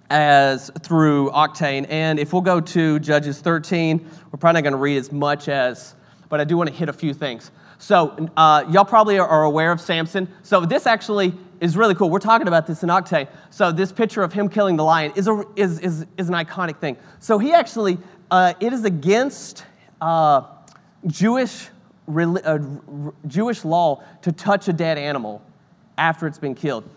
as 0.09 0.71
through 0.81 1.31
Octane, 1.31 1.85
and 1.89 2.19
if 2.19 2.31
we'll 2.31 2.41
go 2.41 2.61
to 2.61 2.99
Judges 2.99 3.41
13, 3.41 3.99
we're 4.31 4.39
probably 4.39 4.61
not 4.61 4.63
going 4.63 4.71
to 4.71 4.77
read 4.77 4.97
as 4.97 5.11
much 5.11 5.49
as, 5.49 5.95
but 6.29 6.39
I 6.39 6.45
do 6.45 6.55
want 6.55 6.69
to 6.69 6.75
hit 6.75 6.87
a 6.87 6.93
few 6.93 7.13
things. 7.13 7.51
So, 7.77 8.29
uh, 8.37 8.65
y'all 8.69 8.85
probably 8.85 9.19
are 9.19 9.43
aware 9.43 9.71
of 9.71 9.81
Samson. 9.81 10.29
So, 10.41 10.61
this 10.61 10.87
actually 10.87 11.33
is 11.59 11.75
really 11.75 11.95
cool. 11.95 12.09
We're 12.09 12.19
talking 12.19 12.47
about 12.47 12.65
this 12.65 12.81
in 12.81 12.89
Octane. 12.89 13.27
So, 13.49 13.73
this 13.73 13.91
picture 13.91 14.23
of 14.23 14.31
him 14.31 14.47
killing 14.47 14.77
the 14.77 14.85
lion 14.85 15.11
is, 15.17 15.27
a, 15.27 15.43
is, 15.57 15.79
is, 15.79 16.05
is 16.17 16.29
an 16.29 16.35
iconic 16.35 16.79
thing. 16.79 16.95
So, 17.19 17.37
he 17.37 17.53
actually, 17.53 17.97
uh, 18.31 18.53
it 18.61 18.71
is 18.71 18.85
against 18.85 19.65
uh, 20.01 20.43
Jewish, 21.05 21.67
uh, 22.07 22.59
Jewish 23.27 23.65
law 23.65 24.03
to 24.21 24.31
touch 24.31 24.67
a 24.67 24.73
dead 24.73 24.97
animal 24.97 25.41
after 25.97 26.27
it's 26.27 26.39
been 26.39 26.55
killed. 26.55 26.89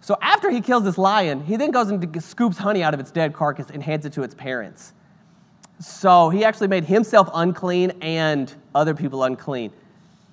So 0.00 0.18
after 0.20 0.50
he 0.50 0.60
kills 0.60 0.84
this 0.84 0.98
lion, 0.98 1.44
he 1.44 1.56
then 1.56 1.70
goes 1.70 1.88
and 1.90 2.22
scoops 2.22 2.58
honey 2.58 2.82
out 2.82 2.92
of 2.92 3.00
its 3.00 3.10
dead 3.10 3.32
carcass 3.32 3.70
and 3.70 3.82
hands 3.82 4.04
it 4.04 4.12
to 4.12 4.22
its 4.22 4.34
parents. 4.34 4.92
So 5.80 6.28
he 6.28 6.44
actually 6.44 6.68
made 6.68 6.84
himself 6.84 7.28
unclean 7.32 7.92
and 8.02 8.52
other 8.74 8.94
people 8.94 9.24
unclean, 9.24 9.72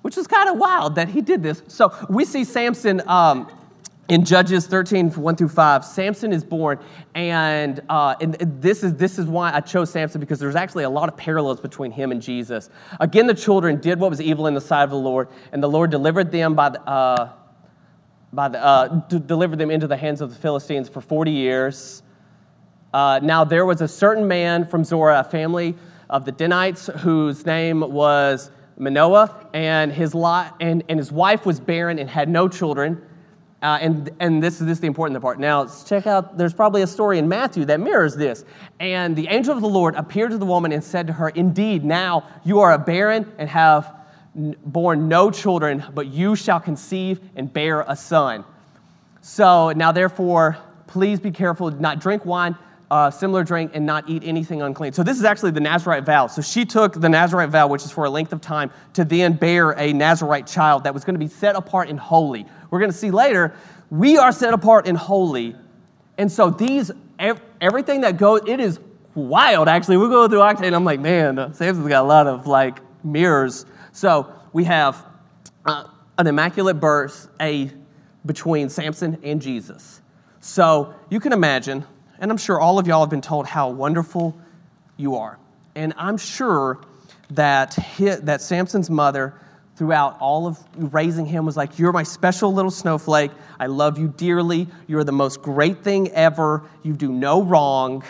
which 0.02 0.18
is 0.18 0.26
kind 0.26 0.48
of 0.48 0.58
wild 0.58 0.94
that 0.96 1.08
he 1.08 1.20
did 1.20 1.42
this. 1.42 1.62
So 1.68 1.92
we 2.08 2.24
see 2.24 2.44
Samson 2.44 3.02
um, 3.08 3.50
in 4.08 4.24
Judges 4.24 4.66
13, 4.66 5.10
1 5.10 5.36
through 5.36 5.48
5. 5.48 5.84
Samson 5.84 6.32
is 6.32 6.44
born, 6.44 6.78
and, 7.14 7.80
uh, 7.88 8.14
and 8.20 8.34
this, 8.60 8.82
is, 8.82 8.94
this 8.94 9.18
is 9.18 9.26
why 9.26 9.52
I 9.52 9.60
chose 9.60 9.90
Samson 9.90 10.20
because 10.20 10.38
there's 10.38 10.56
actually 10.56 10.84
a 10.84 10.90
lot 10.90 11.08
of 11.08 11.16
parallels 11.16 11.60
between 11.60 11.92
him 11.92 12.10
and 12.10 12.20
Jesus. 12.20 12.68
Again, 13.00 13.26
the 13.26 13.34
children 13.34 13.80
did 13.80 14.00
what 14.00 14.10
was 14.10 14.20
evil 14.20 14.46
in 14.46 14.54
the 14.54 14.60
sight 14.60 14.82
of 14.82 14.90
the 14.90 14.96
Lord, 14.96 15.28
and 15.52 15.62
the 15.62 15.68
Lord 15.68 15.90
delivered 15.90 16.30
them 16.30 16.54
by 16.54 16.70
the. 16.70 16.80
Uh, 16.82 17.32
by 18.34 18.48
the, 18.48 18.64
uh, 18.64 18.88
d- 19.08 19.18
delivered 19.18 19.58
them 19.58 19.70
into 19.70 19.86
the 19.86 19.96
hands 19.96 20.22
of 20.22 20.30
the 20.30 20.36
Philistines 20.36 20.88
for 20.88 21.02
40 21.02 21.30
years. 21.30 22.02
Uh, 22.94 23.20
now, 23.22 23.44
there 23.44 23.66
was 23.66 23.82
a 23.82 23.88
certain 23.88 24.26
man 24.26 24.66
from 24.66 24.84
Zorah, 24.84 25.20
a 25.20 25.24
family 25.24 25.74
of 26.08 26.24
the 26.24 26.32
Danites, 26.32 26.86
whose 27.00 27.44
name 27.44 27.80
was 27.80 28.50
Manoah, 28.78 29.48
and 29.52 29.92
his, 29.92 30.14
li- 30.14 30.48
and, 30.60 30.82
and 30.88 30.98
his 30.98 31.12
wife 31.12 31.44
was 31.44 31.60
barren 31.60 31.98
and 31.98 32.08
had 32.08 32.28
no 32.28 32.48
children. 32.48 33.02
Uh, 33.62 33.78
and 33.80 34.10
and 34.18 34.42
this, 34.42 34.58
this 34.58 34.70
is 34.70 34.80
the 34.80 34.88
important 34.88 35.20
part. 35.22 35.38
Now, 35.38 35.66
check 35.86 36.08
out, 36.08 36.36
there's 36.36 36.52
probably 36.52 36.82
a 36.82 36.86
story 36.86 37.18
in 37.18 37.28
Matthew 37.28 37.64
that 37.66 37.78
mirrors 37.78 38.16
this. 38.16 38.44
And 38.80 39.14
the 39.14 39.28
angel 39.28 39.54
of 39.54 39.62
the 39.62 39.68
Lord 39.68 39.94
appeared 39.94 40.32
to 40.32 40.38
the 40.38 40.46
woman 40.46 40.72
and 40.72 40.82
said 40.82 41.06
to 41.06 41.12
her, 41.12 41.28
Indeed, 41.28 41.84
now 41.84 42.26
you 42.44 42.58
are 42.58 42.72
a 42.72 42.78
barren 42.78 43.32
and 43.38 43.48
have 43.48 43.94
born 44.34 45.08
no 45.08 45.30
children, 45.30 45.84
but 45.94 46.08
you 46.08 46.34
shall 46.34 46.58
conceive 46.58 47.20
and 47.36 47.52
bear 47.52 47.84
a 47.86 47.94
son. 47.94 48.44
So 49.20 49.70
now, 49.70 49.92
therefore, 49.92 50.58
please 50.88 51.20
be 51.20 51.30
careful, 51.30 51.70
not 51.70 52.00
drink 52.00 52.24
wine, 52.24 52.56
uh, 52.92 53.10
similar 53.10 53.42
drink, 53.42 53.72
and 53.74 53.86
not 53.86 54.08
eat 54.08 54.22
anything 54.24 54.62
unclean. 54.62 54.92
So 54.92 55.02
this 55.02 55.18
is 55.18 55.24
actually 55.24 55.50
the 55.50 55.60
Nazarite 55.60 56.04
vow. 56.04 56.26
So 56.26 56.42
she 56.42 56.64
took 56.64 57.00
the 57.00 57.08
Nazarite 57.08 57.48
vow, 57.48 57.66
which 57.66 57.84
is 57.84 57.90
for 57.90 58.04
a 58.04 58.10
length 58.10 58.32
of 58.32 58.40
time, 58.40 58.70
to 58.92 59.04
then 59.04 59.32
bear 59.32 59.70
a 59.72 59.92
Nazarite 59.92 60.46
child 60.46 60.84
that 60.84 60.92
was 60.92 61.04
going 61.04 61.14
to 61.14 61.18
be 61.18 61.28
set 61.28 61.56
apart 61.56 61.88
and 61.88 61.98
holy. 61.98 62.46
We're 62.70 62.80
going 62.80 62.90
to 62.90 62.96
see 62.96 63.10
later, 63.10 63.54
we 63.90 64.18
are 64.18 64.30
set 64.30 64.54
apart 64.54 64.86
and 64.86 64.96
holy. 64.96 65.56
And 66.18 66.30
so 66.30 66.50
these, 66.50 66.90
everything 67.60 68.02
that 68.02 68.18
goes, 68.18 68.42
it 68.46 68.60
is 68.60 68.78
wild, 69.14 69.68
actually. 69.68 69.96
we 69.96 70.08
go 70.08 70.28
through 70.28 70.38
Octane, 70.38 70.74
I'm 70.74 70.84
like, 70.84 71.00
man, 71.00 71.54
Samson's 71.54 71.88
got 71.88 72.02
a 72.02 72.06
lot 72.06 72.26
of 72.26 72.46
like 72.46 72.80
mirrors 73.04 73.66
so 73.92 74.32
we 74.54 74.64
have 74.64 75.04
uh, 75.66 75.84
an 76.18 76.26
immaculate 76.26 76.80
birth 76.80 77.28
a, 77.40 77.70
between 78.24 78.68
Samson 78.70 79.18
and 79.22 79.40
Jesus. 79.40 80.00
So 80.40 80.94
you 81.10 81.20
can 81.20 81.32
imagine, 81.32 81.84
and 82.22 82.30
I'm 82.30 82.38
sure 82.38 82.60
all 82.60 82.78
of 82.78 82.86
y'all 82.86 83.00
have 83.00 83.10
been 83.10 83.20
told 83.20 83.46
how 83.46 83.68
wonderful 83.68 84.38
you 84.96 85.16
are. 85.16 85.38
And 85.74 85.92
I'm 85.96 86.16
sure 86.16 86.80
that, 87.30 87.76
that 87.98 88.40
Samson's 88.40 88.88
mother, 88.88 89.34
throughout 89.74 90.18
all 90.20 90.46
of 90.46 90.58
raising 90.76 91.26
him, 91.26 91.44
was 91.44 91.56
like, 91.56 91.80
You're 91.80 91.92
my 91.92 92.04
special 92.04 92.54
little 92.54 92.70
snowflake. 92.70 93.32
I 93.58 93.66
love 93.66 93.98
you 93.98 94.06
dearly. 94.16 94.68
You're 94.86 95.02
the 95.02 95.10
most 95.10 95.42
great 95.42 95.82
thing 95.82 96.12
ever. 96.12 96.62
You 96.84 96.92
do 96.92 97.10
no 97.10 97.42
wrong. 97.42 98.04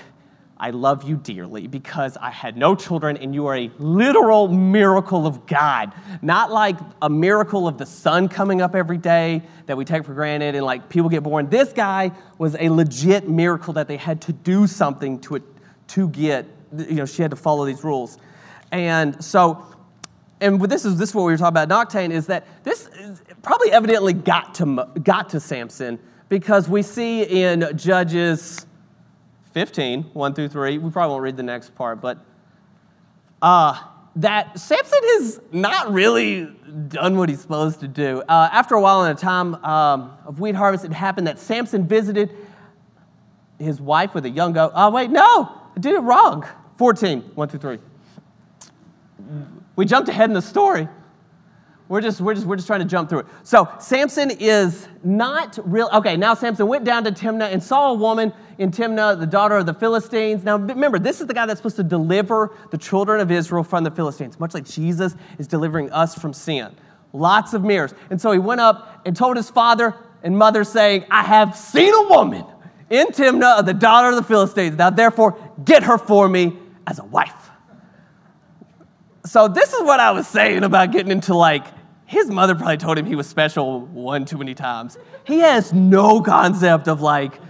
I 0.63 0.71
love 0.71 1.03
you 1.03 1.17
dearly 1.17 1.67
because 1.67 2.17
I 2.17 2.31
had 2.31 2.57
no 2.57 2.77
children 2.77 3.17
and 3.17 3.35
you 3.35 3.47
are 3.47 3.57
a 3.57 3.69
literal 3.81 4.47
miracle 4.47 5.27
of 5.27 5.45
God. 5.45 5.93
Not 6.23 6.53
like 6.53 6.77
a 7.03 7.11
miracle 7.11 7.67
of 7.67 7.79
the 7.79 7.85
sun 7.85 8.29
coming 8.29 8.63
up 8.63 8.77
every 8.77 8.97
day 8.97 9.43
that 9.67 9.77
we 9.77 9.85
take 9.85 10.05
for 10.05 10.15
granted 10.15 10.55
and 10.55 10.65
like 10.65 10.89
people 10.89 11.11
get 11.11 11.25
born. 11.25 11.51
This 11.51 11.73
guy 11.73 12.13
was 12.39 12.55
a 12.61 12.69
legit 12.69 13.29
miracle 13.29 13.73
that 13.73 13.89
they 13.89 13.97
had 13.97 14.21
to 14.21 14.33
do 14.33 14.69
something 14.69 15.19
to, 15.23 15.35
it, 15.35 15.43
to 15.89 16.09
get, 16.11 16.47
you 16.79 16.95
know, 16.95 17.07
she 17.07 17.23
had 17.23 17.33
to 17.33 17.37
follow 17.37 17.67
these 17.67 17.83
rules. 17.83 18.19
And 18.71 19.23
so, 19.23 19.67
and 20.41 20.63
this 20.63 20.85
is, 20.85 20.97
this 20.97 21.09
is 21.09 21.15
what 21.17 21.25
we 21.25 21.33
were 21.33 21.39
talking 21.39 21.61
about 21.61 21.91
Noctane 21.91 22.13
is 22.13 22.29
that 22.29 22.47
this 22.63 22.89
probably 23.43 23.73
evidently 23.73 24.13
got 24.13 24.55
to, 24.55 24.89
got 25.03 25.29
to 25.31 25.41
Samson 25.41 25.99
because 26.29 26.69
we 26.69 26.83
see 26.83 27.25
in 27.25 27.77
Judges 27.77 28.65
15, 29.53 30.03
1 30.03 30.35
through 30.35 30.49
3. 30.49 30.79
We 30.79 30.91
probably 30.91 31.13
won't 31.13 31.23
read 31.23 31.37
the 31.37 31.43
next 31.43 31.75
part, 31.75 32.01
but 32.01 32.19
uh, 33.41 33.79
that 34.17 34.59
Samson 34.59 34.99
has 35.03 35.41
not 35.53 35.93
really 35.93 36.45
done 36.89 37.17
what 37.17 37.29
he's 37.29 37.41
supposed 37.41 37.81
to 37.81 37.89
do. 37.89 38.23
Uh, 38.29 38.49
after 38.53 38.75
a 38.75 38.81
while, 38.81 39.05
in 39.05 39.13
a 39.13 39.15
time 39.15 39.55
um, 39.65 40.17
of 40.27 40.41
wheat 40.41 40.55
harvest, 40.55 40.85
it 40.85 40.93
happened 40.93 41.27
that 41.27 41.39
Samson 41.39 41.87
visited 41.87 42.35
his 43.59 43.81
wife 43.81 44.15
with 44.15 44.27
a 44.27 44.31
young 44.31 44.53
goat. 44.53 44.73
Oh, 44.75 44.91
wait, 44.91 45.11
no, 45.11 45.61
I 45.77 45.81
did 45.81 45.95
it 45.95 46.01
wrong. 46.01 46.47
14, 46.79 47.21
1 47.21 47.49
through 47.49 47.61
3. 47.61 47.79
We 49.77 49.87
jumped 49.87 50.09
ahead 50.09 50.29
in 50.29 50.35
the 50.35 50.43
story. 50.43 50.89
We're 51.93 52.01
just, 52.01 52.23
we're 52.23 52.33
just, 52.33 52.47
we're 52.47 52.57
just 52.57 52.67
trying 52.67 52.81
to 52.81 52.87
jump 52.87 53.11
through 53.11 53.19
it. 53.19 53.27
So 53.43 53.69
Samson 53.79 54.31
is 54.31 54.89
not 55.05 55.59
real. 55.63 55.91
Okay, 55.93 56.17
now 56.17 56.33
Samson 56.33 56.67
went 56.67 56.87
down 56.87 57.05
to 57.05 57.13
Timnah 57.13 57.53
and 57.53 57.63
saw 57.63 57.91
a 57.91 57.95
woman 57.95 58.33
in 58.57 58.71
Timnah, 58.71 59.21
the 59.21 59.27
daughter 59.27 59.59
of 59.59 59.67
the 59.67 59.75
Philistines. 59.75 60.43
Now 60.43 60.57
remember, 60.57 60.99
this 60.99 61.21
is 61.21 61.27
the 61.27 61.35
guy 61.35 61.45
that's 61.45 61.59
supposed 61.59 61.77
to 61.77 61.83
deliver 61.83 62.57
the 62.71 62.79
children 62.79 63.21
of 63.21 63.31
Israel 63.31 63.63
from 63.63 63.85
the 63.85 63.91
Philistines, 63.91 64.41
much 64.41 64.55
like 64.55 64.65
Jesus 64.65 65.15
is 65.39 65.47
delivering 65.47 65.93
us 65.93 66.15
from 66.15 66.33
sin. 66.33 66.75
Lots 67.13 67.53
of 67.53 67.63
mirrors. 67.63 67.93
And 68.09 68.19
so 68.19 68.33
he 68.33 68.39
went 68.39 68.63
up 68.63 69.03
and 69.05 69.15
told 69.15 69.37
his 69.37 69.51
father 69.51 69.95
and 70.23 70.39
mother, 70.39 70.65
saying, 70.65 71.05
I 71.11 71.23
have 71.25 71.55
seen 71.55 71.93
a 71.93 72.09
woman 72.09 72.47
in 72.89 73.09
Timnah, 73.09 73.59
of 73.59 73.67
the 73.67 73.75
daughter 73.75 74.09
of 74.09 74.17
the 74.17 74.23
Philistines. 74.23 74.79
Now 74.79 74.89
therefore, 74.89 75.39
get 75.63 75.83
her 75.83 75.99
for 75.99 76.27
me 76.27 76.57
as 76.87 77.01
a 77.01 77.05
wife. 77.05 77.51
So 79.27 79.47
this 79.47 79.75
is 79.75 79.83
what 79.83 80.01
I 80.01 80.13
was 80.13 80.27
saying 80.27 80.65
about 80.65 80.91
getting 80.91 81.13
into 81.13 81.35
like 81.35 81.67
his 82.13 82.29
mother 82.29 82.55
probably 82.55 82.77
told 82.77 82.99
him 82.99 83.07
he 83.07 83.15
was 83.15 83.27
special 83.27 83.81
one 83.81 84.27
too 84.27 84.37
many 84.37 84.55
times. 84.55 84.99
He 85.25 85.39
has 85.39 85.73
no 85.73 86.21
concept 86.21 86.87
of 86.87 87.01
like 87.01 87.41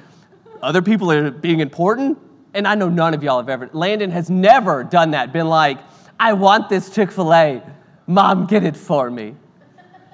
other 0.63 0.81
people 0.81 1.11
are 1.11 1.33
being 1.33 1.59
important. 1.59 2.17
And 2.55 2.69
I 2.69 2.77
know 2.77 2.89
none 2.89 3.13
of 3.13 3.25
y'all 3.25 3.39
have 3.39 3.49
ever, 3.49 3.69
Landon 3.73 4.13
has 4.13 4.31
never 4.31 4.85
done 4.85 5.11
that, 5.11 5.33
been 5.33 5.49
like, 5.49 5.79
I 6.21 6.35
want 6.35 6.69
this 6.69 6.91
Chick 6.91 7.11
fil 7.11 7.35
A. 7.35 7.61
Mom, 8.07 8.47
get 8.47 8.63
it 8.63 8.77
for 8.77 9.11
me. 9.11 9.35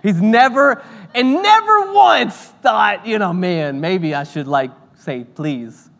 He's 0.02 0.22
never, 0.22 0.82
and 1.14 1.34
never 1.34 1.92
once 1.92 2.34
thought, 2.34 3.06
you 3.06 3.18
know, 3.18 3.34
man, 3.34 3.82
maybe 3.82 4.14
I 4.14 4.24
should 4.24 4.48
like 4.48 4.70
say 4.94 5.24
please. 5.24 5.90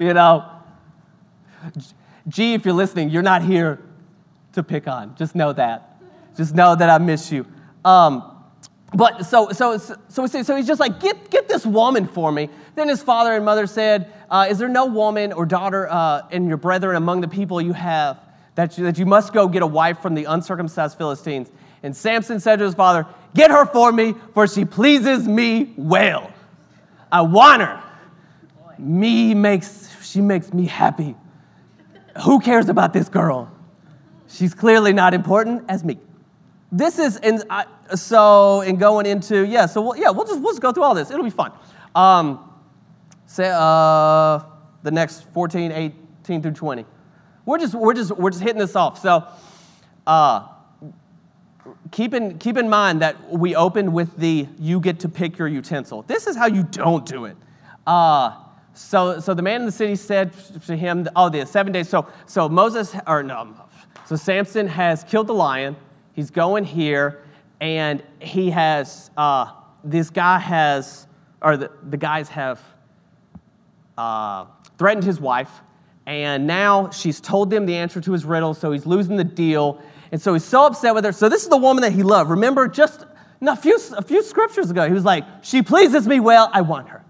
You 0.00 0.12
know? 0.12 0.44
G, 2.26 2.54
if 2.54 2.64
you're 2.64 2.74
listening, 2.74 3.10
you're 3.10 3.22
not 3.22 3.44
here 3.44 3.78
to 4.54 4.64
pick 4.64 4.88
on. 4.88 5.14
Just 5.14 5.36
know 5.36 5.52
that. 5.52 6.02
Just 6.36 6.52
know 6.52 6.74
that 6.74 6.90
I 6.90 6.98
miss 6.98 7.30
you. 7.30 7.46
Um, 7.84 8.40
but 8.92 9.24
so, 9.24 9.50
so, 9.50 9.78
so, 9.78 10.26
so 10.26 10.56
he's 10.56 10.66
just 10.66 10.80
like, 10.80 11.00
get, 11.00 11.30
get 11.30 11.48
this 11.48 11.64
woman 11.64 12.06
for 12.06 12.32
me. 12.32 12.48
Then 12.74 12.88
his 12.88 13.02
father 13.02 13.32
and 13.32 13.44
mother 13.44 13.66
said, 13.66 14.12
uh, 14.30 14.46
Is 14.50 14.58
there 14.58 14.68
no 14.68 14.86
woman 14.86 15.32
or 15.32 15.46
daughter 15.46 15.88
uh, 15.88 16.22
in 16.30 16.48
your 16.48 16.56
brethren 16.56 16.96
among 16.96 17.20
the 17.20 17.28
people 17.28 17.60
you 17.60 17.72
have 17.72 18.24
that 18.56 18.76
you, 18.76 18.84
that 18.84 18.98
you 18.98 19.06
must 19.06 19.32
go 19.32 19.46
get 19.46 19.62
a 19.62 19.66
wife 19.66 20.00
from 20.00 20.14
the 20.14 20.24
uncircumcised 20.24 20.98
Philistines? 20.98 21.50
And 21.82 21.96
Samson 21.96 22.40
said 22.40 22.58
to 22.58 22.64
his 22.64 22.74
father, 22.74 23.06
Get 23.34 23.50
her 23.52 23.64
for 23.64 23.92
me, 23.92 24.14
for 24.34 24.48
she 24.48 24.64
pleases 24.64 25.26
me 25.26 25.72
well. 25.76 26.32
I 27.12 27.22
want 27.22 27.62
her. 27.62 27.82
Me 28.76 29.34
makes, 29.34 29.88
she 30.02 30.20
makes 30.20 30.52
me 30.52 30.66
happy. 30.66 31.14
Who 32.24 32.40
cares 32.40 32.68
about 32.68 32.92
this 32.92 33.08
girl? 33.08 33.52
She's 34.26 34.52
clearly 34.52 34.92
not 34.92 35.14
important 35.14 35.64
as 35.68 35.84
me 35.84 35.98
this 36.72 36.98
is, 36.98 37.16
and 37.16 37.44
I, 37.50 37.66
so, 37.94 38.60
in 38.60 38.76
going 38.76 39.06
into, 39.06 39.44
yeah, 39.44 39.66
so 39.66 39.82
we'll, 39.82 39.96
yeah, 39.96 40.10
we'll 40.10 40.26
just, 40.26 40.40
we'll 40.40 40.52
just 40.52 40.62
go 40.62 40.72
through 40.72 40.84
all 40.84 40.94
this. 40.94 41.10
It'll 41.10 41.24
be 41.24 41.30
fun. 41.30 41.52
Um, 41.94 42.48
say, 43.26 43.50
uh, 43.52 44.40
the 44.82 44.90
next 44.90 45.22
14, 45.32 45.72
18 45.72 46.42
through 46.42 46.52
20. 46.52 46.84
We're 47.44 47.58
just, 47.58 47.74
we're 47.74 47.94
just, 47.94 48.12
we're 48.12 48.30
just 48.30 48.42
hitting 48.42 48.58
this 48.58 48.76
off. 48.76 49.00
So, 49.00 49.26
uh, 50.06 50.46
keep 51.90 52.14
in, 52.14 52.38
keep 52.38 52.56
in 52.56 52.68
mind 52.68 53.02
that 53.02 53.30
we 53.30 53.56
opened 53.56 53.92
with 53.92 54.16
the 54.16 54.46
you 54.58 54.80
get 54.80 55.00
to 55.00 55.08
pick 55.08 55.38
your 55.38 55.48
utensil. 55.48 56.02
This 56.02 56.26
is 56.26 56.36
how 56.36 56.46
you 56.46 56.62
don't 56.62 57.04
do 57.04 57.24
it. 57.24 57.36
Uh, 57.86 58.36
so, 58.74 59.18
so 59.18 59.34
the 59.34 59.42
man 59.42 59.62
in 59.62 59.66
the 59.66 59.72
city 59.72 59.96
said 59.96 60.32
to 60.66 60.76
him, 60.76 61.08
oh, 61.16 61.28
the 61.28 61.44
seven 61.44 61.72
days. 61.72 61.88
So, 61.88 62.06
so 62.26 62.48
Moses, 62.48 62.94
or 63.06 63.22
no, 63.22 63.54
so 64.06 64.16
Samson 64.16 64.68
has 64.68 65.02
killed 65.04 65.26
the 65.26 65.34
lion. 65.34 65.76
He's 66.20 66.30
going 66.30 66.64
here, 66.64 67.22
and 67.62 68.02
he 68.20 68.50
has, 68.50 69.10
uh, 69.16 69.52
this 69.82 70.10
guy 70.10 70.38
has, 70.38 71.06
or 71.40 71.56
the, 71.56 71.70
the 71.88 71.96
guys 71.96 72.28
have 72.28 72.60
uh, 73.96 74.44
threatened 74.76 75.04
his 75.04 75.18
wife, 75.18 75.48
and 76.04 76.46
now 76.46 76.90
she's 76.90 77.22
told 77.22 77.48
them 77.48 77.64
the 77.64 77.74
answer 77.74 78.02
to 78.02 78.12
his 78.12 78.26
riddle, 78.26 78.52
so 78.52 78.70
he's 78.70 78.84
losing 78.84 79.16
the 79.16 79.24
deal. 79.24 79.80
And 80.12 80.20
so 80.20 80.34
he's 80.34 80.44
so 80.44 80.66
upset 80.66 80.94
with 80.94 81.06
her. 81.06 81.12
So 81.12 81.30
this 81.30 81.42
is 81.42 81.48
the 81.48 81.56
woman 81.56 81.80
that 81.84 81.92
he 81.92 82.02
loved. 82.02 82.28
Remember, 82.28 82.68
just 82.68 83.06
a 83.40 83.56
few, 83.56 83.78
a 83.96 84.02
few 84.02 84.22
scriptures 84.22 84.70
ago, 84.70 84.86
he 84.86 84.92
was 84.92 85.06
like, 85.06 85.24
She 85.40 85.62
pleases 85.62 86.06
me 86.06 86.20
well, 86.20 86.50
I 86.52 86.60
want 86.60 86.90
her. 86.90 87.02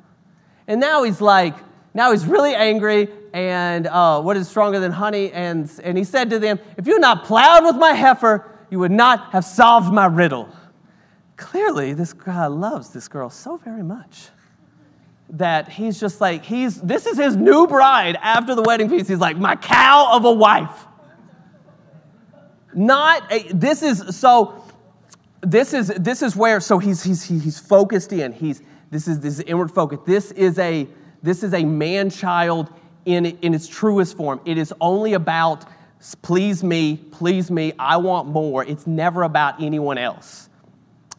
And 0.69 0.81
now 0.81 1.03
he's 1.03 1.21
like, 1.21 1.57
now 1.95 2.13
he's 2.13 2.27
really 2.27 2.55
angry, 2.55 3.09
and 3.33 3.89
uh, 3.89 4.23
what 4.23 4.37
is 4.37 4.49
stronger 4.49 4.79
than 4.79 4.93
honey? 4.93 5.33
And, 5.33 5.69
and 5.83 5.99
he 5.99 6.05
said 6.05 6.31
to 6.31 6.39
them, 6.39 6.61
If 6.77 6.87
you're 6.87 7.01
not 7.01 7.25
plowed 7.25 7.65
with 7.65 7.75
my 7.75 7.93
heifer, 7.93 8.47
you 8.71 8.79
would 8.79 8.93
not 8.93 9.33
have 9.33 9.45
solved 9.45 9.93
my 9.93 10.07
riddle. 10.07 10.49
Clearly, 11.37 11.93
this 11.95 12.13
guy 12.13 12.47
loves 12.47 12.91
this 12.91 13.09
girl 13.09 13.31
so 13.31 13.57
very 13.57 13.83
much 13.83 14.29
that 15.31 15.69
he's 15.69 15.99
just 15.99 16.21
like, 16.21 16.45
he's, 16.45 16.81
this 16.81 17.07
is 17.07 17.17
his 17.17 17.37
new 17.37 17.67
bride 17.67 18.17
after 18.21 18.55
the 18.55 18.63
wedding 18.63 18.89
feast. 18.89 19.09
He's 19.09 19.19
like, 19.19 19.37
my 19.37 19.57
cow 19.57 20.11
of 20.13 20.25
a 20.25 20.33
wife. 20.33 20.87
Not, 22.75 23.31
a, 23.33 23.43
this 23.53 23.83
is, 23.83 24.17
so, 24.17 24.65
this 25.41 25.73
is, 25.73 25.89
this 25.89 26.23
is 26.23 26.37
where, 26.37 26.61
so 26.61 26.79
he's, 26.79 27.03
he's, 27.03 27.25
he's 27.25 27.59
focused 27.59 28.13
in. 28.13 28.33
He's, 28.33 28.63
this 28.91 29.07
is 29.07 29.21
this 29.21 29.35
is 29.35 29.41
inward 29.41 29.71
focus. 29.71 30.01
This 30.05 30.33
is 30.33 30.59
a, 30.59 30.89
this 31.23 31.43
is 31.43 31.55
a 31.55 31.65
man 31.65 32.11
child 32.11 32.73
in, 33.05 33.27
in 33.27 33.55
its 33.55 33.69
truest 33.69 34.17
form. 34.17 34.41
It 34.45 34.59
is 34.59 34.75
only 34.81 35.15
about, 35.15 35.65
please 36.23 36.65
me, 36.65 36.97
please 36.97 37.51
me, 37.51 37.73
I 37.79 37.99
want 37.99 38.29
more. 38.29 38.65
It's 38.65 38.87
never 38.87 39.23
about 39.23 39.63
anyone 39.63 39.99
else. 39.99 40.49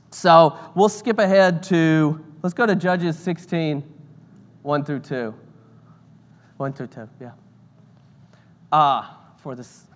So 0.10 0.58
we'll 0.76 0.90
skip 0.90 1.20
ahead 1.20 1.64
to, 1.64 2.24
let's 2.42 2.54
go 2.54 2.66
to 2.66 2.76
Judges 2.76 3.18
16, 3.18 3.84
1 4.62 4.86
through 4.86 5.00
2. 5.00 5.34
1 6.58 6.74
through 6.74 6.88
2, 6.88 7.10
yeah. 7.20 7.32
Ah, 8.72 9.34
uh, 9.34 9.38
for 9.38 9.56
this. 9.56 9.88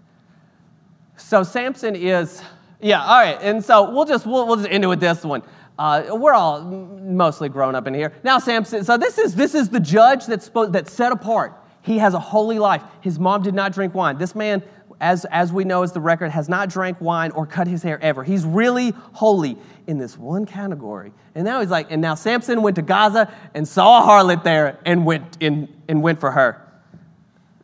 So 1.18 1.44
Samson 1.44 1.96
is, 1.96 2.42
yeah, 2.80 3.04
all 3.04 3.20
right. 3.20 3.38
And 3.42 3.64
so 3.64 3.92
we'll 3.92 4.06
just, 4.06 4.26
we'll, 4.26 4.48
we'll 4.48 4.58
just 4.58 4.70
end 4.70 4.84
it 4.84 4.88
with 4.88 5.00
this 5.00 5.24
one. 5.24 5.44
Uh, 5.78 6.04
we're 6.12 6.34
all 6.34 6.62
mostly 6.62 7.50
grown 7.50 7.76
up 7.76 7.88
in 7.88 7.94
here. 7.94 8.14
Now 8.24 8.40
Samson, 8.40 8.84
so 8.84 8.98
this 8.98 9.18
is, 9.18 9.36
this 9.36 9.56
is 9.56 9.70
the 9.70 9.80
judge 9.80 10.26
that's, 10.26 10.46
supposed, 10.46 10.74
that's 10.74 10.92
set 10.92 11.12
apart. 11.12 11.54
He 11.82 12.00
has 12.00 12.14
a 12.14 12.20
holy 12.20 12.58
life. 12.58 12.82
His 13.02 13.20
mom 13.20 13.44
did 13.44 13.54
not 13.54 13.74
drink 13.74 13.94
wine. 13.94 14.18
This 14.18 14.34
man, 14.34 14.64
as, 15.00 15.26
as 15.26 15.52
we 15.52 15.64
know 15.64 15.84
as 15.84 15.92
the 15.92 16.00
record, 16.00 16.32
has 16.32 16.48
not 16.50 16.70
drank 16.70 17.00
wine 17.02 17.32
or 17.32 17.46
cut 17.46 17.68
his 17.68 17.84
hair 17.84 18.00
ever. 18.02 18.24
He's 18.24 18.46
really 18.46 18.92
holy 19.14 19.58
in 19.88 19.98
this 19.98 20.18
one 20.18 20.46
category. 20.46 21.12
And 21.36 21.46
now 21.46 21.60
he's 21.60 21.70
like, 21.70 21.92
and 21.92 22.02
now 22.02 22.16
Samson 22.16 22.62
went 22.62 22.76
to 22.78 22.82
Gaza 22.82 23.34
and 23.54 23.68
saw 23.68 24.04
a 24.04 24.08
harlot 24.08 24.44
there 24.44 24.80
and 24.86 25.06
went, 25.06 25.38
in, 25.40 25.74
and 25.88 26.02
went 26.02 26.20
for 26.20 26.32
her. 26.32 26.62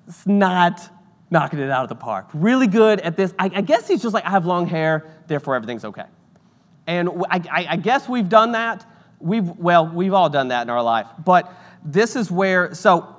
It's 0.07 0.27
not 0.27 0.89
knocking 1.29 1.59
it 1.59 1.69
out 1.69 1.83
of 1.83 1.89
the 1.89 1.95
park. 1.95 2.27
Really 2.33 2.67
good 2.67 2.99
at 2.99 3.15
this. 3.15 3.33
I, 3.39 3.49
I 3.55 3.61
guess 3.61 3.87
he's 3.87 4.01
just 4.01 4.13
like, 4.13 4.25
I 4.25 4.29
have 4.29 4.45
long 4.45 4.67
hair, 4.67 5.09
therefore 5.27 5.55
everything's 5.55 5.85
okay. 5.85 6.05
And 6.87 7.09
I, 7.29 7.41
I, 7.49 7.67
I 7.69 7.75
guess 7.77 8.09
we've 8.09 8.27
done 8.27 8.51
that. 8.51 8.85
We've, 9.19 9.47
well, 9.47 9.87
we've 9.87 10.13
all 10.13 10.29
done 10.29 10.49
that 10.49 10.63
in 10.63 10.69
our 10.69 10.83
life. 10.83 11.07
But 11.23 11.53
this 11.85 12.15
is 12.15 12.29
where, 12.29 12.73
so 12.73 13.15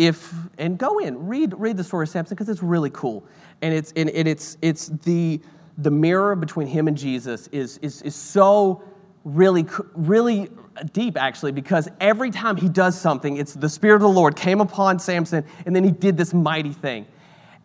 if, 0.00 0.32
and 0.56 0.78
go 0.78 0.98
in, 0.98 1.26
read, 1.26 1.52
read 1.58 1.76
the 1.76 1.84
story 1.84 2.04
of 2.04 2.08
Samson 2.08 2.34
because 2.34 2.48
it's 2.48 2.62
really 2.62 2.88
cool. 2.90 3.22
And 3.60 3.74
it's, 3.74 3.92
and 3.94 4.08
it's, 4.08 4.56
it's 4.62 4.88
the, 5.04 5.40
the 5.76 5.90
mirror 5.90 6.34
between 6.34 6.66
him 6.66 6.88
and 6.88 6.96
Jesus 6.96 7.48
is, 7.48 7.76
is, 7.78 8.00
is 8.00 8.14
so 8.14 8.82
really, 9.24 9.66
really 9.94 10.48
deep, 10.94 11.18
actually, 11.18 11.52
because 11.52 11.86
every 12.00 12.30
time 12.30 12.56
he 12.56 12.66
does 12.66 12.98
something, 12.98 13.36
it's 13.36 13.52
the 13.52 13.68
Spirit 13.68 13.96
of 13.96 14.00
the 14.00 14.08
Lord 14.08 14.36
came 14.36 14.62
upon 14.62 14.98
Samson, 14.98 15.44
and 15.66 15.76
then 15.76 15.84
he 15.84 15.90
did 15.90 16.16
this 16.16 16.32
mighty 16.32 16.72
thing. 16.72 17.06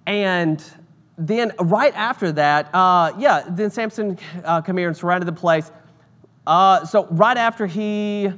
And 0.06 0.62
then, 1.18 1.54
right 1.58 1.94
after 1.96 2.34
that, 2.34 2.70
uh, 2.76 3.14
yeah, 3.18 3.46
then 3.48 3.72
Samson 3.72 4.20
uh, 4.44 4.60
came 4.60 4.76
here 4.76 4.90
and 4.90 4.98
surrounded 4.98 5.26
the 5.26 5.32
place. 5.32 5.72
Uh, 6.46 6.86
so, 6.86 7.08
right 7.12 7.38
after 7.38 7.66
he, 7.66 8.30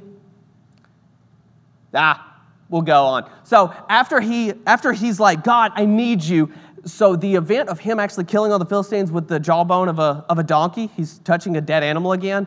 ah, 1.92 2.37
we'll 2.68 2.82
go 2.82 3.04
on. 3.04 3.30
So, 3.44 3.74
after 3.88 4.20
he, 4.20 4.52
after 4.66 4.92
he's 4.92 5.18
like, 5.18 5.44
God, 5.44 5.72
I 5.74 5.84
need 5.84 6.22
you, 6.22 6.52
so 6.84 7.16
the 7.16 7.34
event 7.34 7.68
of 7.68 7.80
him 7.80 7.98
actually 7.98 8.24
killing 8.24 8.52
all 8.52 8.58
the 8.58 8.66
Philistines 8.66 9.10
with 9.12 9.28
the 9.28 9.40
jawbone 9.40 9.88
of 9.88 9.98
a, 9.98 10.24
of 10.28 10.38
a 10.38 10.42
donkey, 10.42 10.90
he's 10.96 11.18
touching 11.20 11.56
a 11.56 11.60
dead 11.60 11.82
animal 11.82 12.12
again. 12.12 12.46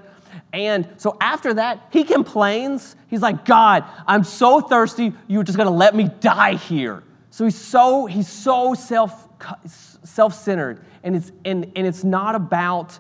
And 0.54 0.88
so 0.98 1.18
after 1.22 1.54
that, 1.56 1.88
he 1.92 2.04
complains. 2.04 2.96
He's 3.08 3.22
like, 3.22 3.46
God, 3.46 3.84
I'm 4.08 4.24
so 4.24 4.62
thirsty, 4.62 5.14
you're 5.28 5.44
just 5.44 5.58
gonna 5.58 5.70
let 5.70 5.96
me 5.96 6.10
die 6.20 6.56
here. 6.56 7.04
So 7.30 7.46
he's 7.46 7.58
so, 7.58 8.06
he's 8.06 8.28
so 8.28 8.74
self, 8.74 9.28
self-centered. 10.04 10.84
And 11.04 11.16
it's, 11.16 11.32
and, 11.46 11.72
and 11.76 11.88
it's 11.88 12.04
not 12.04 12.36
about, 12.36 13.00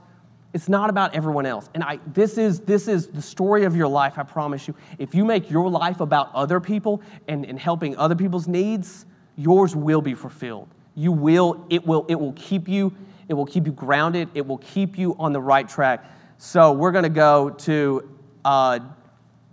it's 0.53 0.67
not 0.67 0.89
about 0.89 1.15
everyone 1.15 1.45
else. 1.45 1.69
And 1.73 1.83
I, 1.83 1.99
this, 2.07 2.37
is, 2.37 2.59
this 2.61 2.87
is 2.87 3.07
the 3.07 3.21
story 3.21 3.63
of 3.63 3.75
your 3.75 3.87
life, 3.87 4.17
I 4.17 4.23
promise 4.23 4.67
you. 4.67 4.75
If 4.99 5.15
you 5.15 5.23
make 5.23 5.49
your 5.49 5.69
life 5.69 6.01
about 6.01 6.33
other 6.33 6.59
people 6.59 7.01
and, 7.27 7.45
and 7.45 7.57
helping 7.57 7.95
other 7.97 8.15
people's 8.15 8.47
needs, 8.47 9.05
yours 9.37 9.75
will 9.75 10.01
be 10.01 10.13
fulfilled 10.13 10.67
you 10.95 11.11
will 11.11 11.65
it 11.69 11.85
will 11.85 12.05
it 12.09 12.15
will 12.15 12.33
keep 12.33 12.67
you 12.67 12.93
it 13.29 13.33
will 13.33 13.45
keep 13.45 13.65
you 13.65 13.71
grounded 13.71 14.29
it 14.33 14.45
will 14.45 14.57
keep 14.57 14.97
you 14.97 15.15
on 15.17 15.31
the 15.31 15.41
right 15.41 15.67
track 15.69 16.05
so 16.37 16.71
we're 16.71 16.91
going 16.91 17.03
to 17.03 17.09
go 17.09 17.49
to 17.49 18.17
uh, 18.43 18.79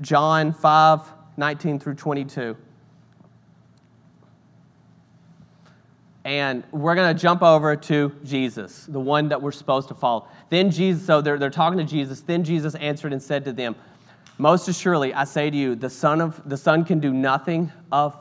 john 0.00 0.52
5 0.52 1.00
19 1.36 1.78
through 1.78 1.94
22 1.94 2.56
and 6.28 6.62
we're 6.72 6.94
going 6.94 7.14
to 7.14 7.20
jump 7.20 7.42
over 7.42 7.74
to 7.74 8.12
jesus 8.24 8.86
the 8.86 9.00
one 9.00 9.28
that 9.28 9.40
we're 9.40 9.52
supposed 9.52 9.88
to 9.88 9.94
follow 9.94 10.28
then 10.50 10.70
jesus 10.70 11.04
so 11.06 11.20
they're, 11.20 11.38
they're 11.38 11.50
talking 11.50 11.78
to 11.78 11.84
jesus 11.84 12.20
then 12.20 12.44
jesus 12.44 12.74
answered 12.76 13.12
and 13.12 13.22
said 13.22 13.44
to 13.44 13.52
them 13.52 13.74
most 14.36 14.68
assuredly 14.68 15.12
i 15.14 15.24
say 15.24 15.50
to 15.50 15.56
you 15.56 15.74
the 15.74 15.90
son 15.90 16.20
of 16.20 16.40
the 16.48 16.56
son 16.56 16.84
can 16.84 17.00
do 17.00 17.12
nothing 17.12 17.72
of 17.90 18.14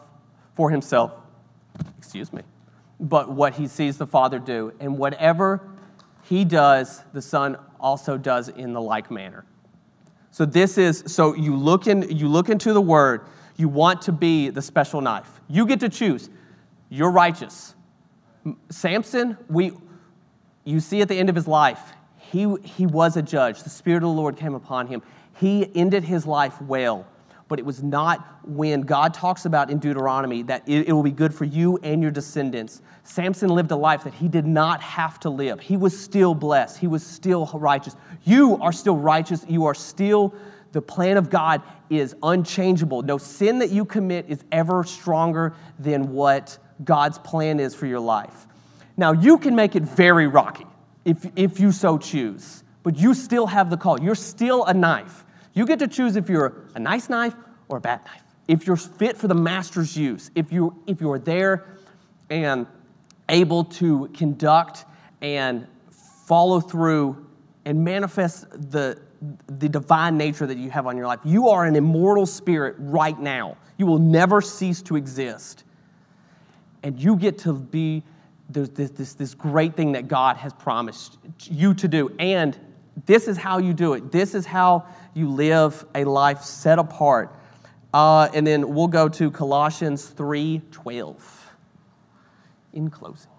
for 0.55 0.69
himself 0.69 1.11
excuse 1.97 2.31
me 2.31 2.41
but 2.99 3.31
what 3.31 3.53
he 3.53 3.67
sees 3.67 3.97
the 3.97 4.07
Father 4.07 4.39
do. 4.39 4.73
And 4.79 4.97
whatever 4.97 5.61
he 6.23 6.45
does, 6.45 7.03
the 7.13 7.21
Son 7.21 7.57
also 7.79 8.17
does 8.17 8.49
in 8.49 8.73
the 8.73 8.81
like 8.81 9.11
manner. 9.11 9.45
So 10.31 10.45
this 10.45 10.77
is 10.77 11.03
so 11.07 11.35
you 11.35 11.55
look 11.55 11.87
in 11.87 12.03
you 12.15 12.27
look 12.27 12.49
into 12.49 12.73
the 12.73 12.81
word, 12.81 13.21
you 13.55 13.69
want 13.69 14.01
to 14.03 14.11
be 14.11 14.49
the 14.49 14.61
special 14.61 15.01
knife. 15.01 15.41
You 15.47 15.65
get 15.65 15.79
to 15.79 15.89
choose. 15.89 16.29
You're 16.89 17.11
righteous. 17.11 17.75
Samson, 18.69 19.37
we 19.49 19.71
you 20.63 20.79
see 20.79 21.01
at 21.01 21.07
the 21.07 21.17
end 21.17 21.29
of 21.29 21.35
his 21.35 21.47
life, 21.47 21.93
he, 22.17 22.53
he 22.63 22.85
was 22.85 23.15
a 23.15 23.21
judge. 23.21 23.63
The 23.63 23.69
Spirit 23.69 23.97
of 23.97 24.09
the 24.09 24.09
Lord 24.09 24.35
came 24.35 24.53
upon 24.53 24.87
him. 24.87 25.01
He 25.39 25.73
ended 25.75 26.03
his 26.03 26.25
life 26.25 26.61
well 26.61 27.07
but 27.47 27.59
it 27.59 27.65
was 27.65 27.81
not 27.81 28.39
when 28.45 28.81
God 28.81 29.13
talks 29.13 29.45
about 29.45 29.69
in 29.69 29.79
Deuteronomy 29.79 30.43
that 30.43 30.67
it, 30.67 30.89
it, 30.89 30.93
will 30.93 31.03
be 31.03 31.11
good 31.11 31.33
for 31.33 31.45
you 31.45 31.77
and 31.83 32.01
your 32.01 32.11
descendants. 32.11 32.81
Samson 33.03 33.49
lived 33.49 33.71
a 33.71 33.75
life 33.75 34.03
that 34.03 34.13
he 34.13 34.27
did 34.27 34.45
not 34.45 34.81
have 34.81 35.19
to 35.21 35.29
live. 35.29 35.59
He 35.59 35.77
was 35.77 35.97
still 35.97 36.35
blessed, 36.35 36.77
he 36.77 36.87
was 36.87 37.05
still 37.05 37.49
righteous. 37.53 37.95
You 38.23 38.57
are 38.57 38.71
still 38.71 38.97
righteous, 38.97 39.45
you 39.47 39.65
are 39.65 39.75
still, 39.75 40.33
the 40.71 40.81
plan 40.81 41.17
of 41.17 41.29
God 41.29 41.61
is 41.89 42.15
unchangeable. 42.23 43.01
No 43.01 43.17
sin 43.17 43.59
that 43.59 43.71
you 43.71 43.85
commit 43.85 44.25
is 44.27 44.43
ever 44.51 44.83
stronger 44.83 45.55
than 45.79 46.11
what 46.11 46.57
God's 46.83 47.17
plan 47.19 47.59
is 47.59 47.75
for 47.75 47.85
your 47.85 47.99
life. 47.99 48.47
Now, 48.95 49.11
you 49.11 49.37
can 49.37 49.55
make 49.55 49.75
it 49.75 49.83
very 49.83 50.27
rocky 50.27 50.65
if, 51.05 51.25
if 51.35 51.59
you 51.59 51.71
so 51.71 51.97
choose, 51.97 52.63
but 52.83 52.97
you 52.97 53.13
still 53.13 53.47
have 53.47 53.69
the 53.69 53.77
call. 53.77 53.99
You're 54.01 54.15
still 54.15 54.65
a 54.65 54.73
knife. 54.73 55.23
You 55.53 55.65
get 55.65 55.79
to 55.79 55.87
choose 55.87 56.15
if 56.15 56.29
you're 56.29 56.65
a 56.75 56.79
nice 56.79 57.09
knife 57.09 57.35
or 57.67 57.77
a 57.77 57.81
bad 57.81 58.03
knife. 58.05 58.21
If 58.47 58.65
you're 58.65 58.75
fit 58.75 59.17
for 59.17 59.27
the 59.27 59.35
master's 59.35 59.97
use, 59.97 60.31
if 60.35 60.51
you 60.51 60.81
if 60.87 61.01
you're 61.01 61.19
there 61.19 61.65
and 62.29 62.65
able 63.27 63.65
to 63.65 64.07
conduct 64.13 64.85
and 65.21 65.67
follow 66.25 66.61
through 66.61 67.27
and 67.65 67.83
manifest 67.83 68.49
the 68.71 68.99
the 69.47 69.67
divine 69.67 70.17
nature 70.17 70.45
that 70.45 70.57
you 70.57 70.69
have 70.69 70.85
on 70.85 70.97
your 70.97 71.07
life. 71.07 71.19
You 71.23 71.49
are 71.49 71.65
an 71.65 71.75
immortal 71.75 72.25
spirit 72.25 72.75
right 72.77 73.19
now. 73.19 73.57
You 73.77 73.85
will 73.85 73.99
never 73.99 74.41
cease 74.41 74.81
to 74.83 74.95
exist. 74.95 75.63
And 76.83 76.99
you 76.99 77.15
get 77.15 77.39
to 77.39 77.53
be 77.53 78.03
this, 78.49 78.89
this, 78.89 79.13
this 79.13 79.33
great 79.33 79.75
thing 79.75 79.93
that 79.93 80.07
God 80.07 80.37
has 80.37 80.53
promised 80.53 81.17
you 81.49 81.73
to 81.75 81.87
do. 81.87 82.15
And 82.19 82.57
this 83.05 83.27
is 83.27 83.37
how 83.37 83.57
you 83.57 83.73
do 83.73 83.93
it. 83.93 84.11
This 84.11 84.33
is 84.33 84.45
how 84.45 84.85
you 85.13 85.29
live 85.29 85.85
a 85.93 86.03
life 86.05 86.41
set 86.41 86.79
apart. 86.79 87.35
Uh, 87.93 88.29
and 88.33 88.45
then 88.45 88.73
we'll 88.73 88.87
go 88.87 89.09
to 89.09 89.31
Colossians 89.31 90.07
3:12. 90.09 91.15
In 92.73 92.89
closing. 92.89 93.31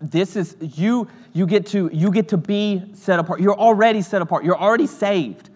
This 0.00 0.36
is 0.36 0.56
you 0.60 1.08
you 1.32 1.46
get 1.46 1.66
to 1.68 1.88
you 1.92 2.10
get 2.10 2.28
to 2.28 2.36
be 2.36 2.82
set 2.92 3.18
apart. 3.18 3.40
You're 3.40 3.58
already 3.58 4.02
set 4.02 4.20
apart. 4.20 4.44
You're 4.44 4.58
already 4.58 4.86
saved. 4.86 5.48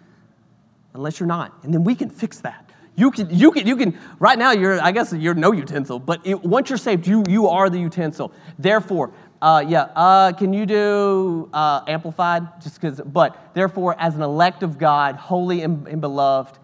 Unless 0.95 1.21
you're 1.21 1.27
not. 1.27 1.53
And 1.65 1.75
then 1.75 1.85
we 1.85 1.95
can 1.95 2.09
fix 2.09 2.41
that. 2.41 2.68
You 2.99 3.13
can, 3.13 3.31
you 3.31 3.53
can, 3.53 3.65
you 3.65 3.77
can, 3.77 3.97
right 4.19 4.37
now 4.37 4.51
you're, 4.51 4.83
I 4.83 4.91
guess 4.91 5.13
you're 5.13 5.33
no 5.33 5.53
utensil, 5.53 6.01
but 6.01 6.21
it, 6.27 6.43
once 6.43 6.69
you're 6.69 6.77
saved, 6.77 7.07
you, 7.07 7.23
you 7.29 7.47
are 7.47 7.71
the 7.71 7.79
utensil. 7.79 8.33
Therefore, 8.59 9.13
uh, 9.41 9.65
yeah, 9.65 9.83
uh, 9.95 10.33
can 10.33 10.53
you 10.53 10.67
do 10.67 11.49
uh, 11.53 11.83
amplified? 11.87 12.61
Just 12.61 12.81
because, 12.81 13.01
but 13.01 13.55
therefore, 13.55 13.95
as 14.01 14.17
an 14.17 14.23
elect 14.23 14.65
of 14.65 14.79
God, 14.79 15.15
holy 15.15 15.63
and, 15.63 15.87
and 15.87 16.01
beloved, 16.01 16.59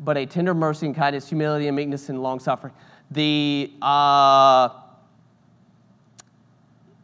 but 0.00 0.16
a 0.16 0.24
tender 0.24 0.54
mercy 0.54 0.86
and 0.86 0.94
kindness, 0.94 1.28
humility 1.28 1.66
and 1.66 1.76
meekness 1.76 2.08
and 2.08 2.22
long 2.22 2.40
suffering. 2.40 2.72
The 3.10 3.70
uh, 3.82 4.70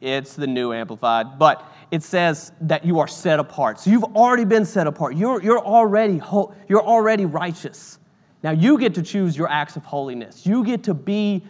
it's 0.00 0.36
the 0.36 0.46
new 0.46 0.72
amplified, 0.72 1.38
but 1.38 1.70
it 1.90 2.02
says 2.02 2.52
that 2.62 2.86
you 2.86 2.98
are 2.98 3.08
set 3.08 3.38
apart. 3.40 3.78
So 3.78 3.90
you've 3.90 4.04
already 4.16 4.46
been 4.46 4.64
set 4.64 4.86
apart. 4.86 5.16
You're, 5.16 5.42
you're 5.42 5.60
already 5.60 6.16
ho- 6.16 6.54
you're 6.66 6.82
already 6.82 7.26
righteous. 7.26 7.98
Now 8.44 8.50
you 8.50 8.78
get 8.78 8.94
to 8.96 9.02
choose 9.02 9.36
your 9.36 9.50
acts 9.50 9.74
of 9.74 9.86
holiness. 9.86 10.46
You 10.46 10.64
get 10.64 10.82
to 10.84 10.94
be 10.94 11.42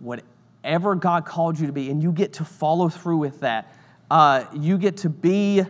whatever 0.00 0.96
God 0.96 1.24
called 1.24 1.58
you 1.60 1.68
to 1.68 1.72
be, 1.72 1.90
and 1.90 2.02
you 2.02 2.10
get 2.10 2.32
to 2.34 2.44
follow 2.44 2.88
through 2.88 3.18
with 3.18 3.40
that. 3.40 3.72
Uh, 4.10 4.44
you 4.52 4.78
get 4.78 4.96
to 4.98 5.08
be 5.08 5.62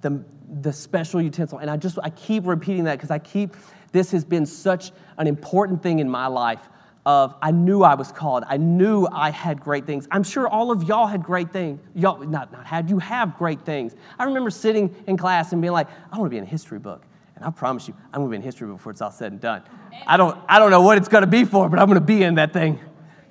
the, 0.00 0.24
the 0.60 0.72
special 0.72 1.20
utensil. 1.20 1.58
And 1.58 1.68
I 1.68 1.76
just 1.76 1.98
I 2.00 2.10
keep 2.10 2.46
repeating 2.46 2.84
that 2.84 2.96
because 2.96 3.10
I 3.10 3.18
keep 3.18 3.56
this 3.90 4.12
has 4.12 4.24
been 4.24 4.46
such 4.46 4.92
an 5.18 5.26
important 5.26 5.82
thing 5.82 5.98
in 5.98 6.08
my 6.08 6.28
life 6.28 6.68
of 7.04 7.34
I 7.42 7.50
knew 7.50 7.82
I 7.82 7.96
was 7.96 8.12
called. 8.12 8.44
I 8.46 8.58
knew 8.58 9.08
I 9.10 9.30
had 9.30 9.60
great 9.60 9.84
things. 9.84 10.06
I'm 10.12 10.22
sure 10.22 10.46
all 10.46 10.70
of 10.70 10.84
y'all 10.84 11.08
had 11.08 11.24
great 11.24 11.52
things. 11.52 11.80
Y'all 11.96 12.20
not, 12.20 12.52
not 12.52 12.64
had, 12.64 12.88
you 12.88 13.00
have 13.00 13.36
great 13.36 13.62
things. 13.62 13.96
I 14.16 14.24
remember 14.24 14.50
sitting 14.50 14.94
in 15.08 15.16
class 15.16 15.52
and 15.52 15.60
being 15.60 15.72
like, 15.72 15.88
I 16.12 16.18
want 16.18 16.30
to 16.30 16.30
be 16.30 16.38
in 16.38 16.44
a 16.44 16.46
history 16.46 16.78
book. 16.78 17.02
And 17.42 17.48
I 17.48 17.50
promise 17.50 17.88
you, 17.88 17.94
I'm 18.12 18.20
gonna 18.20 18.30
be 18.30 18.36
in 18.36 18.42
history 18.42 18.68
before 18.68 18.92
it's 18.92 19.02
all 19.02 19.10
said 19.10 19.32
and 19.32 19.40
done. 19.40 19.62
I 20.06 20.16
don't 20.16 20.38
I 20.48 20.60
don't 20.60 20.70
know 20.70 20.82
what 20.82 20.96
it's 20.96 21.08
gonna 21.08 21.26
be 21.26 21.44
for, 21.44 21.68
but 21.68 21.80
I'm 21.80 21.88
gonna 21.88 22.00
be 22.00 22.22
in 22.22 22.36
that 22.36 22.52
thing. 22.52 22.78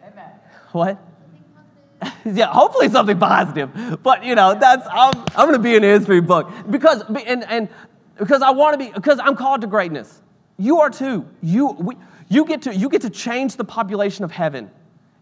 Amen. 0.05 0.29
What? 0.73 1.01
yeah, 2.25 2.47
hopefully 2.47 2.89
something 2.89 3.17
positive. 3.17 4.03
But 4.03 4.25
you 4.25 4.35
know, 4.35 4.53
that's 4.59 4.85
I'm 4.91 5.13
I'm 5.33 5.47
gonna 5.47 5.59
be 5.59 5.75
in 5.75 5.83
a 5.85 5.87
history 5.87 6.19
book. 6.19 6.51
Because 6.69 7.03
and 7.25 7.45
and 7.45 7.69
because 8.17 8.41
I 8.41 8.49
want 8.51 8.73
to 8.73 8.85
be 8.85 8.91
because 8.91 9.17
I'm 9.19 9.37
called 9.37 9.61
to 9.61 9.67
greatness. 9.67 10.21
You 10.57 10.81
are 10.81 10.89
too. 10.89 11.25
You, 11.41 11.67
we, 11.71 11.95
you, 12.27 12.45
get 12.45 12.63
to, 12.63 12.75
you 12.75 12.89
get 12.89 13.01
to 13.01 13.09
change 13.09 13.55
the 13.55 13.63
population 13.63 14.25
of 14.25 14.31
heaven 14.31 14.69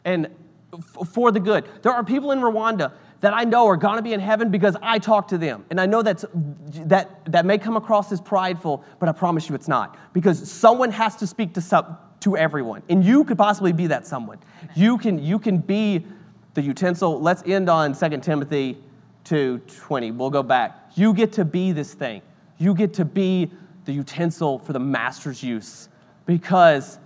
and 0.03 0.27
f- 0.73 1.07
for 1.13 1.31
the 1.31 1.39
good. 1.39 1.65
There 1.83 1.93
are 1.93 2.03
people 2.03 2.31
in 2.31 2.39
Rwanda 2.39 2.91
that 3.21 3.33
I 3.33 3.43
know 3.43 3.67
are 3.67 3.77
going 3.77 3.97
to 3.97 4.01
be 4.01 4.13
in 4.13 4.19
heaven 4.19 4.49
because 4.49 4.77
I 4.81 4.99
talk 4.99 5.27
to 5.29 5.37
them. 5.37 5.65
And 5.69 5.79
I 5.79 5.85
know 5.85 6.01
that's, 6.01 6.25
that, 6.31 7.25
that 7.25 7.45
may 7.45 7.57
come 7.57 7.75
across 7.75 8.11
as 8.11 8.21
prideful, 8.21 8.83
but 8.99 9.09
I 9.09 9.11
promise 9.11 9.49
you 9.49 9.55
it's 9.55 9.67
not. 9.67 9.97
Because 10.13 10.49
someone 10.49 10.91
has 10.91 11.15
to 11.17 11.27
speak 11.27 11.53
to, 11.55 11.61
some, 11.61 11.97
to 12.21 12.37
everyone. 12.37 12.81
And 12.89 13.03
you 13.03 13.25
could 13.25 13.37
possibly 13.37 13.73
be 13.73 13.87
that 13.87 14.07
someone. 14.07 14.39
You 14.75 14.97
can, 14.97 15.19
you 15.21 15.37
can 15.37 15.57
be 15.57 16.05
the 16.53 16.61
utensil. 16.61 17.19
Let's 17.19 17.43
end 17.45 17.69
on 17.69 17.93
2 17.93 18.17
Timothy 18.19 18.77
2.20. 19.25 20.15
We'll 20.15 20.29
go 20.29 20.43
back. 20.43 20.91
You 20.95 21.13
get 21.13 21.33
to 21.33 21.45
be 21.45 21.71
this 21.73 21.93
thing. 21.93 22.21
You 22.57 22.73
get 22.73 22.93
to 22.95 23.05
be 23.05 23.51
the 23.85 23.91
utensil 23.91 24.59
for 24.59 24.73
the 24.73 24.79
master's 24.79 25.43
use 25.43 25.89
because 26.25 26.99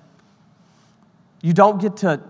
you 1.42 1.54
don't 1.54 1.82
get 1.82 1.98
to. 1.98 2.22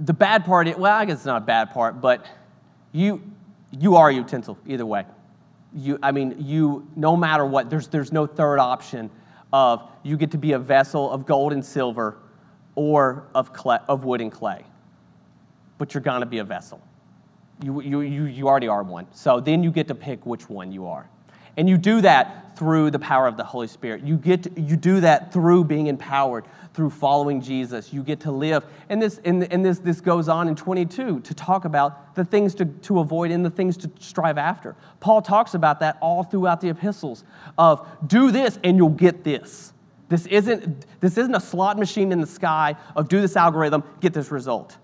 The 0.00 0.14
bad 0.14 0.44
part, 0.44 0.78
well, 0.78 0.96
I 0.96 1.04
guess 1.04 1.18
it's 1.18 1.26
not 1.26 1.42
a 1.42 1.44
bad 1.44 1.70
part, 1.70 2.00
but 2.00 2.26
you, 2.92 3.22
you 3.78 3.96
are 3.96 4.08
a 4.08 4.14
utensil 4.14 4.58
either 4.66 4.86
way. 4.86 5.04
You, 5.74 5.98
I 6.02 6.10
mean, 6.10 6.36
you, 6.38 6.88
no 6.96 7.16
matter 7.16 7.44
what, 7.44 7.70
there's, 7.70 7.88
there's 7.88 8.12
no 8.12 8.26
third 8.26 8.58
option 8.58 9.10
of 9.52 9.88
you 10.02 10.16
get 10.16 10.30
to 10.32 10.38
be 10.38 10.52
a 10.52 10.58
vessel 10.58 11.10
of 11.10 11.26
gold 11.26 11.52
and 11.52 11.64
silver 11.64 12.16
or 12.74 13.26
of, 13.34 13.52
clay, 13.52 13.78
of 13.88 14.04
wood 14.04 14.20
and 14.20 14.32
clay. 14.32 14.64
But 15.78 15.94
you're 15.94 16.02
going 16.02 16.20
to 16.20 16.26
be 16.26 16.38
a 16.38 16.44
vessel. 16.44 16.80
You, 17.62 17.80
you, 17.80 18.00
you, 18.00 18.24
you 18.24 18.48
already 18.48 18.68
are 18.68 18.82
one. 18.82 19.06
So 19.12 19.38
then 19.38 19.62
you 19.62 19.70
get 19.70 19.86
to 19.88 19.94
pick 19.94 20.24
which 20.24 20.48
one 20.48 20.72
you 20.72 20.86
are. 20.86 21.08
And 21.56 21.68
you 21.68 21.76
do 21.76 22.00
that 22.02 22.40
through 22.56 22.90
the 22.90 22.98
power 22.98 23.26
of 23.26 23.38
the 23.38 23.44
Holy 23.44 23.66
Spirit. 23.66 24.02
You, 24.02 24.18
get 24.18 24.42
to, 24.42 24.60
you 24.60 24.76
do 24.76 25.00
that 25.00 25.32
through 25.32 25.64
being 25.64 25.86
empowered, 25.86 26.44
through 26.74 26.90
following 26.90 27.40
Jesus. 27.40 27.90
You 27.90 28.02
get 28.02 28.20
to 28.20 28.30
live. 28.30 28.66
And, 28.90 29.00
this, 29.00 29.18
and, 29.24 29.50
and 29.50 29.64
this, 29.64 29.78
this 29.78 30.02
goes 30.02 30.28
on 30.28 30.46
in 30.46 30.54
22 30.54 31.20
to 31.20 31.34
talk 31.34 31.64
about 31.64 32.14
the 32.14 32.24
things 32.24 32.54
to, 32.56 32.66
to 32.66 33.00
avoid 33.00 33.30
and 33.30 33.44
the 33.44 33.50
things 33.50 33.78
to 33.78 33.90
strive 33.98 34.36
after. 34.36 34.76
Paul 35.00 35.22
talks 35.22 35.54
about 35.54 35.80
that 35.80 35.96
all 36.02 36.22
throughout 36.22 36.60
the 36.60 36.68
epistles 36.68 37.24
of 37.56 37.88
do 38.06 38.30
this 38.30 38.58
and 38.62 38.76
you'll 38.76 38.90
get 38.90 39.24
this. 39.24 39.72
This 40.10 40.26
isn't, 40.26 40.84
this 41.00 41.16
isn't 41.16 41.34
a 41.34 41.40
slot 41.40 41.78
machine 41.78 42.12
in 42.12 42.20
the 42.20 42.26
sky 42.26 42.76
of 42.94 43.08
do 43.08 43.22
this 43.22 43.36
algorithm, 43.36 43.84
get 44.00 44.12
this 44.12 44.30
result. 44.30 44.76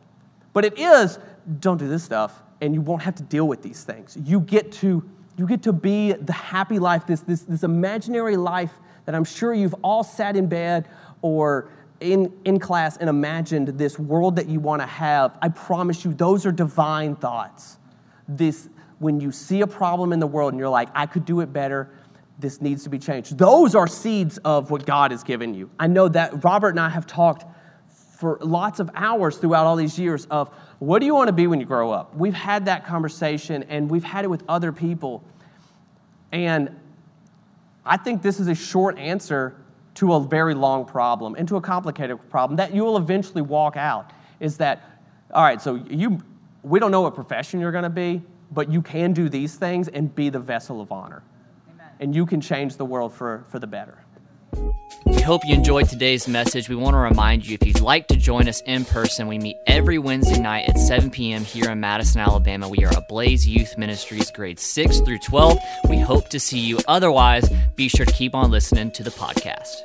But 0.54 0.64
it 0.64 0.78
is 0.78 1.18
don't 1.60 1.76
do 1.76 1.88
this 1.88 2.04
stuff 2.04 2.42
and 2.60 2.74
you 2.74 2.80
won't 2.80 3.02
have 3.02 3.16
to 3.16 3.22
deal 3.22 3.46
with 3.46 3.62
these 3.62 3.84
things. 3.84 4.16
You 4.24 4.40
get 4.40 4.72
to 4.72 5.06
you 5.36 5.46
get 5.46 5.62
to 5.64 5.72
be 5.72 6.12
the 6.12 6.32
happy 6.32 6.78
life, 6.78 7.06
this, 7.06 7.20
this, 7.20 7.42
this 7.42 7.62
imaginary 7.62 8.36
life 8.36 8.72
that 9.04 9.14
I'm 9.14 9.24
sure 9.24 9.52
you've 9.52 9.74
all 9.82 10.02
sat 10.02 10.36
in 10.36 10.46
bed 10.46 10.88
or 11.22 11.70
in, 12.00 12.32
in 12.44 12.58
class 12.58 12.96
and 12.96 13.08
imagined 13.08 13.68
this 13.68 13.98
world 13.98 14.36
that 14.36 14.48
you 14.48 14.60
want 14.60 14.82
to 14.82 14.86
have. 14.86 15.38
I 15.40 15.48
promise 15.48 16.04
you, 16.04 16.14
those 16.14 16.46
are 16.46 16.52
divine 16.52 17.16
thoughts. 17.16 17.78
This, 18.28 18.68
when 18.98 19.20
you 19.20 19.32
see 19.32 19.60
a 19.60 19.66
problem 19.66 20.12
in 20.12 20.20
the 20.20 20.26
world 20.26 20.52
and 20.52 20.60
you're 20.60 20.68
like, 20.68 20.88
I 20.94 21.06
could 21.06 21.24
do 21.24 21.40
it 21.40 21.52
better, 21.52 21.90
this 22.38 22.60
needs 22.60 22.82
to 22.84 22.90
be 22.90 22.98
changed. 22.98 23.38
Those 23.38 23.74
are 23.74 23.86
seeds 23.86 24.38
of 24.38 24.70
what 24.70 24.84
God 24.84 25.10
has 25.10 25.22
given 25.22 25.54
you. 25.54 25.70
I 25.78 25.86
know 25.86 26.08
that 26.08 26.44
Robert 26.44 26.70
and 26.70 26.80
I 26.80 26.90
have 26.90 27.06
talked 27.06 27.44
for 28.26 28.38
lots 28.40 28.80
of 28.80 28.90
hours 28.96 29.36
throughout 29.36 29.66
all 29.66 29.76
these 29.76 30.00
years 30.00 30.26
of 30.32 30.48
what 30.80 30.98
do 30.98 31.06
you 31.06 31.14
want 31.14 31.28
to 31.28 31.32
be 31.32 31.46
when 31.46 31.60
you 31.60 31.64
grow 31.64 31.92
up? 31.92 32.12
We've 32.16 32.34
had 32.34 32.64
that 32.64 32.84
conversation 32.84 33.62
and 33.68 33.88
we've 33.88 34.02
had 34.02 34.24
it 34.24 34.28
with 34.28 34.42
other 34.48 34.72
people. 34.72 35.22
And 36.32 36.74
I 37.84 37.96
think 37.96 38.22
this 38.22 38.40
is 38.40 38.48
a 38.48 38.54
short 38.56 38.98
answer 38.98 39.54
to 39.94 40.14
a 40.14 40.20
very 40.20 40.54
long 40.54 40.84
problem 40.84 41.36
and 41.36 41.46
to 41.46 41.54
a 41.54 41.60
complicated 41.60 42.18
problem 42.28 42.56
that 42.56 42.74
you 42.74 42.82
will 42.82 42.96
eventually 42.96 43.42
walk 43.42 43.76
out 43.76 44.12
is 44.40 44.56
that 44.56 44.98
all 45.32 45.44
right 45.44 45.62
so 45.62 45.76
you 45.88 46.20
we 46.64 46.80
don't 46.80 46.90
know 46.90 47.02
what 47.02 47.14
profession 47.14 47.60
you're 47.60 47.72
going 47.72 47.84
to 47.84 47.88
be 47.88 48.20
but 48.50 48.70
you 48.70 48.82
can 48.82 49.12
do 49.12 49.28
these 49.28 49.54
things 49.54 49.86
and 49.86 50.14
be 50.14 50.28
the 50.30 50.38
vessel 50.38 50.80
of 50.80 50.90
honor 50.90 51.22
Amen. 51.72 51.86
and 52.00 52.14
you 52.14 52.26
can 52.26 52.40
change 52.40 52.76
the 52.76 52.84
world 52.84 53.14
for, 53.14 53.46
for 53.48 53.58
the 53.58 53.66
better 53.66 53.96
we 55.06 55.22
hope 55.22 55.42
you 55.44 55.54
enjoyed 55.54 55.88
today's 55.88 56.26
message. 56.26 56.68
We 56.68 56.76
want 56.76 56.94
to 56.94 56.98
remind 56.98 57.46
you 57.46 57.56
if 57.60 57.66
you'd 57.66 57.80
like 57.80 58.08
to 58.08 58.16
join 58.16 58.48
us 58.48 58.60
in 58.62 58.84
person, 58.84 59.28
we 59.28 59.38
meet 59.38 59.56
every 59.66 59.98
Wednesday 59.98 60.40
night 60.40 60.68
at 60.68 60.78
7 60.78 61.10
p.m. 61.10 61.44
here 61.44 61.70
in 61.70 61.80
Madison, 61.80 62.20
Alabama. 62.20 62.68
We 62.68 62.84
are 62.84 62.96
Ablaze 62.96 63.46
Youth 63.46 63.78
Ministries, 63.78 64.30
grades 64.30 64.62
6 64.62 65.00
through 65.00 65.18
12. 65.18 65.58
We 65.88 65.98
hope 65.98 66.28
to 66.30 66.40
see 66.40 66.60
you. 66.60 66.78
Otherwise, 66.88 67.48
be 67.76 67.88
sure 67.88 68.06
to 68.06 68.12
keep 68.12 68.34
on 68.34 68.50
listening 68.50 68.90
to 68.92 69.02
the 69.02 69.10
podcast. 69.10 69.82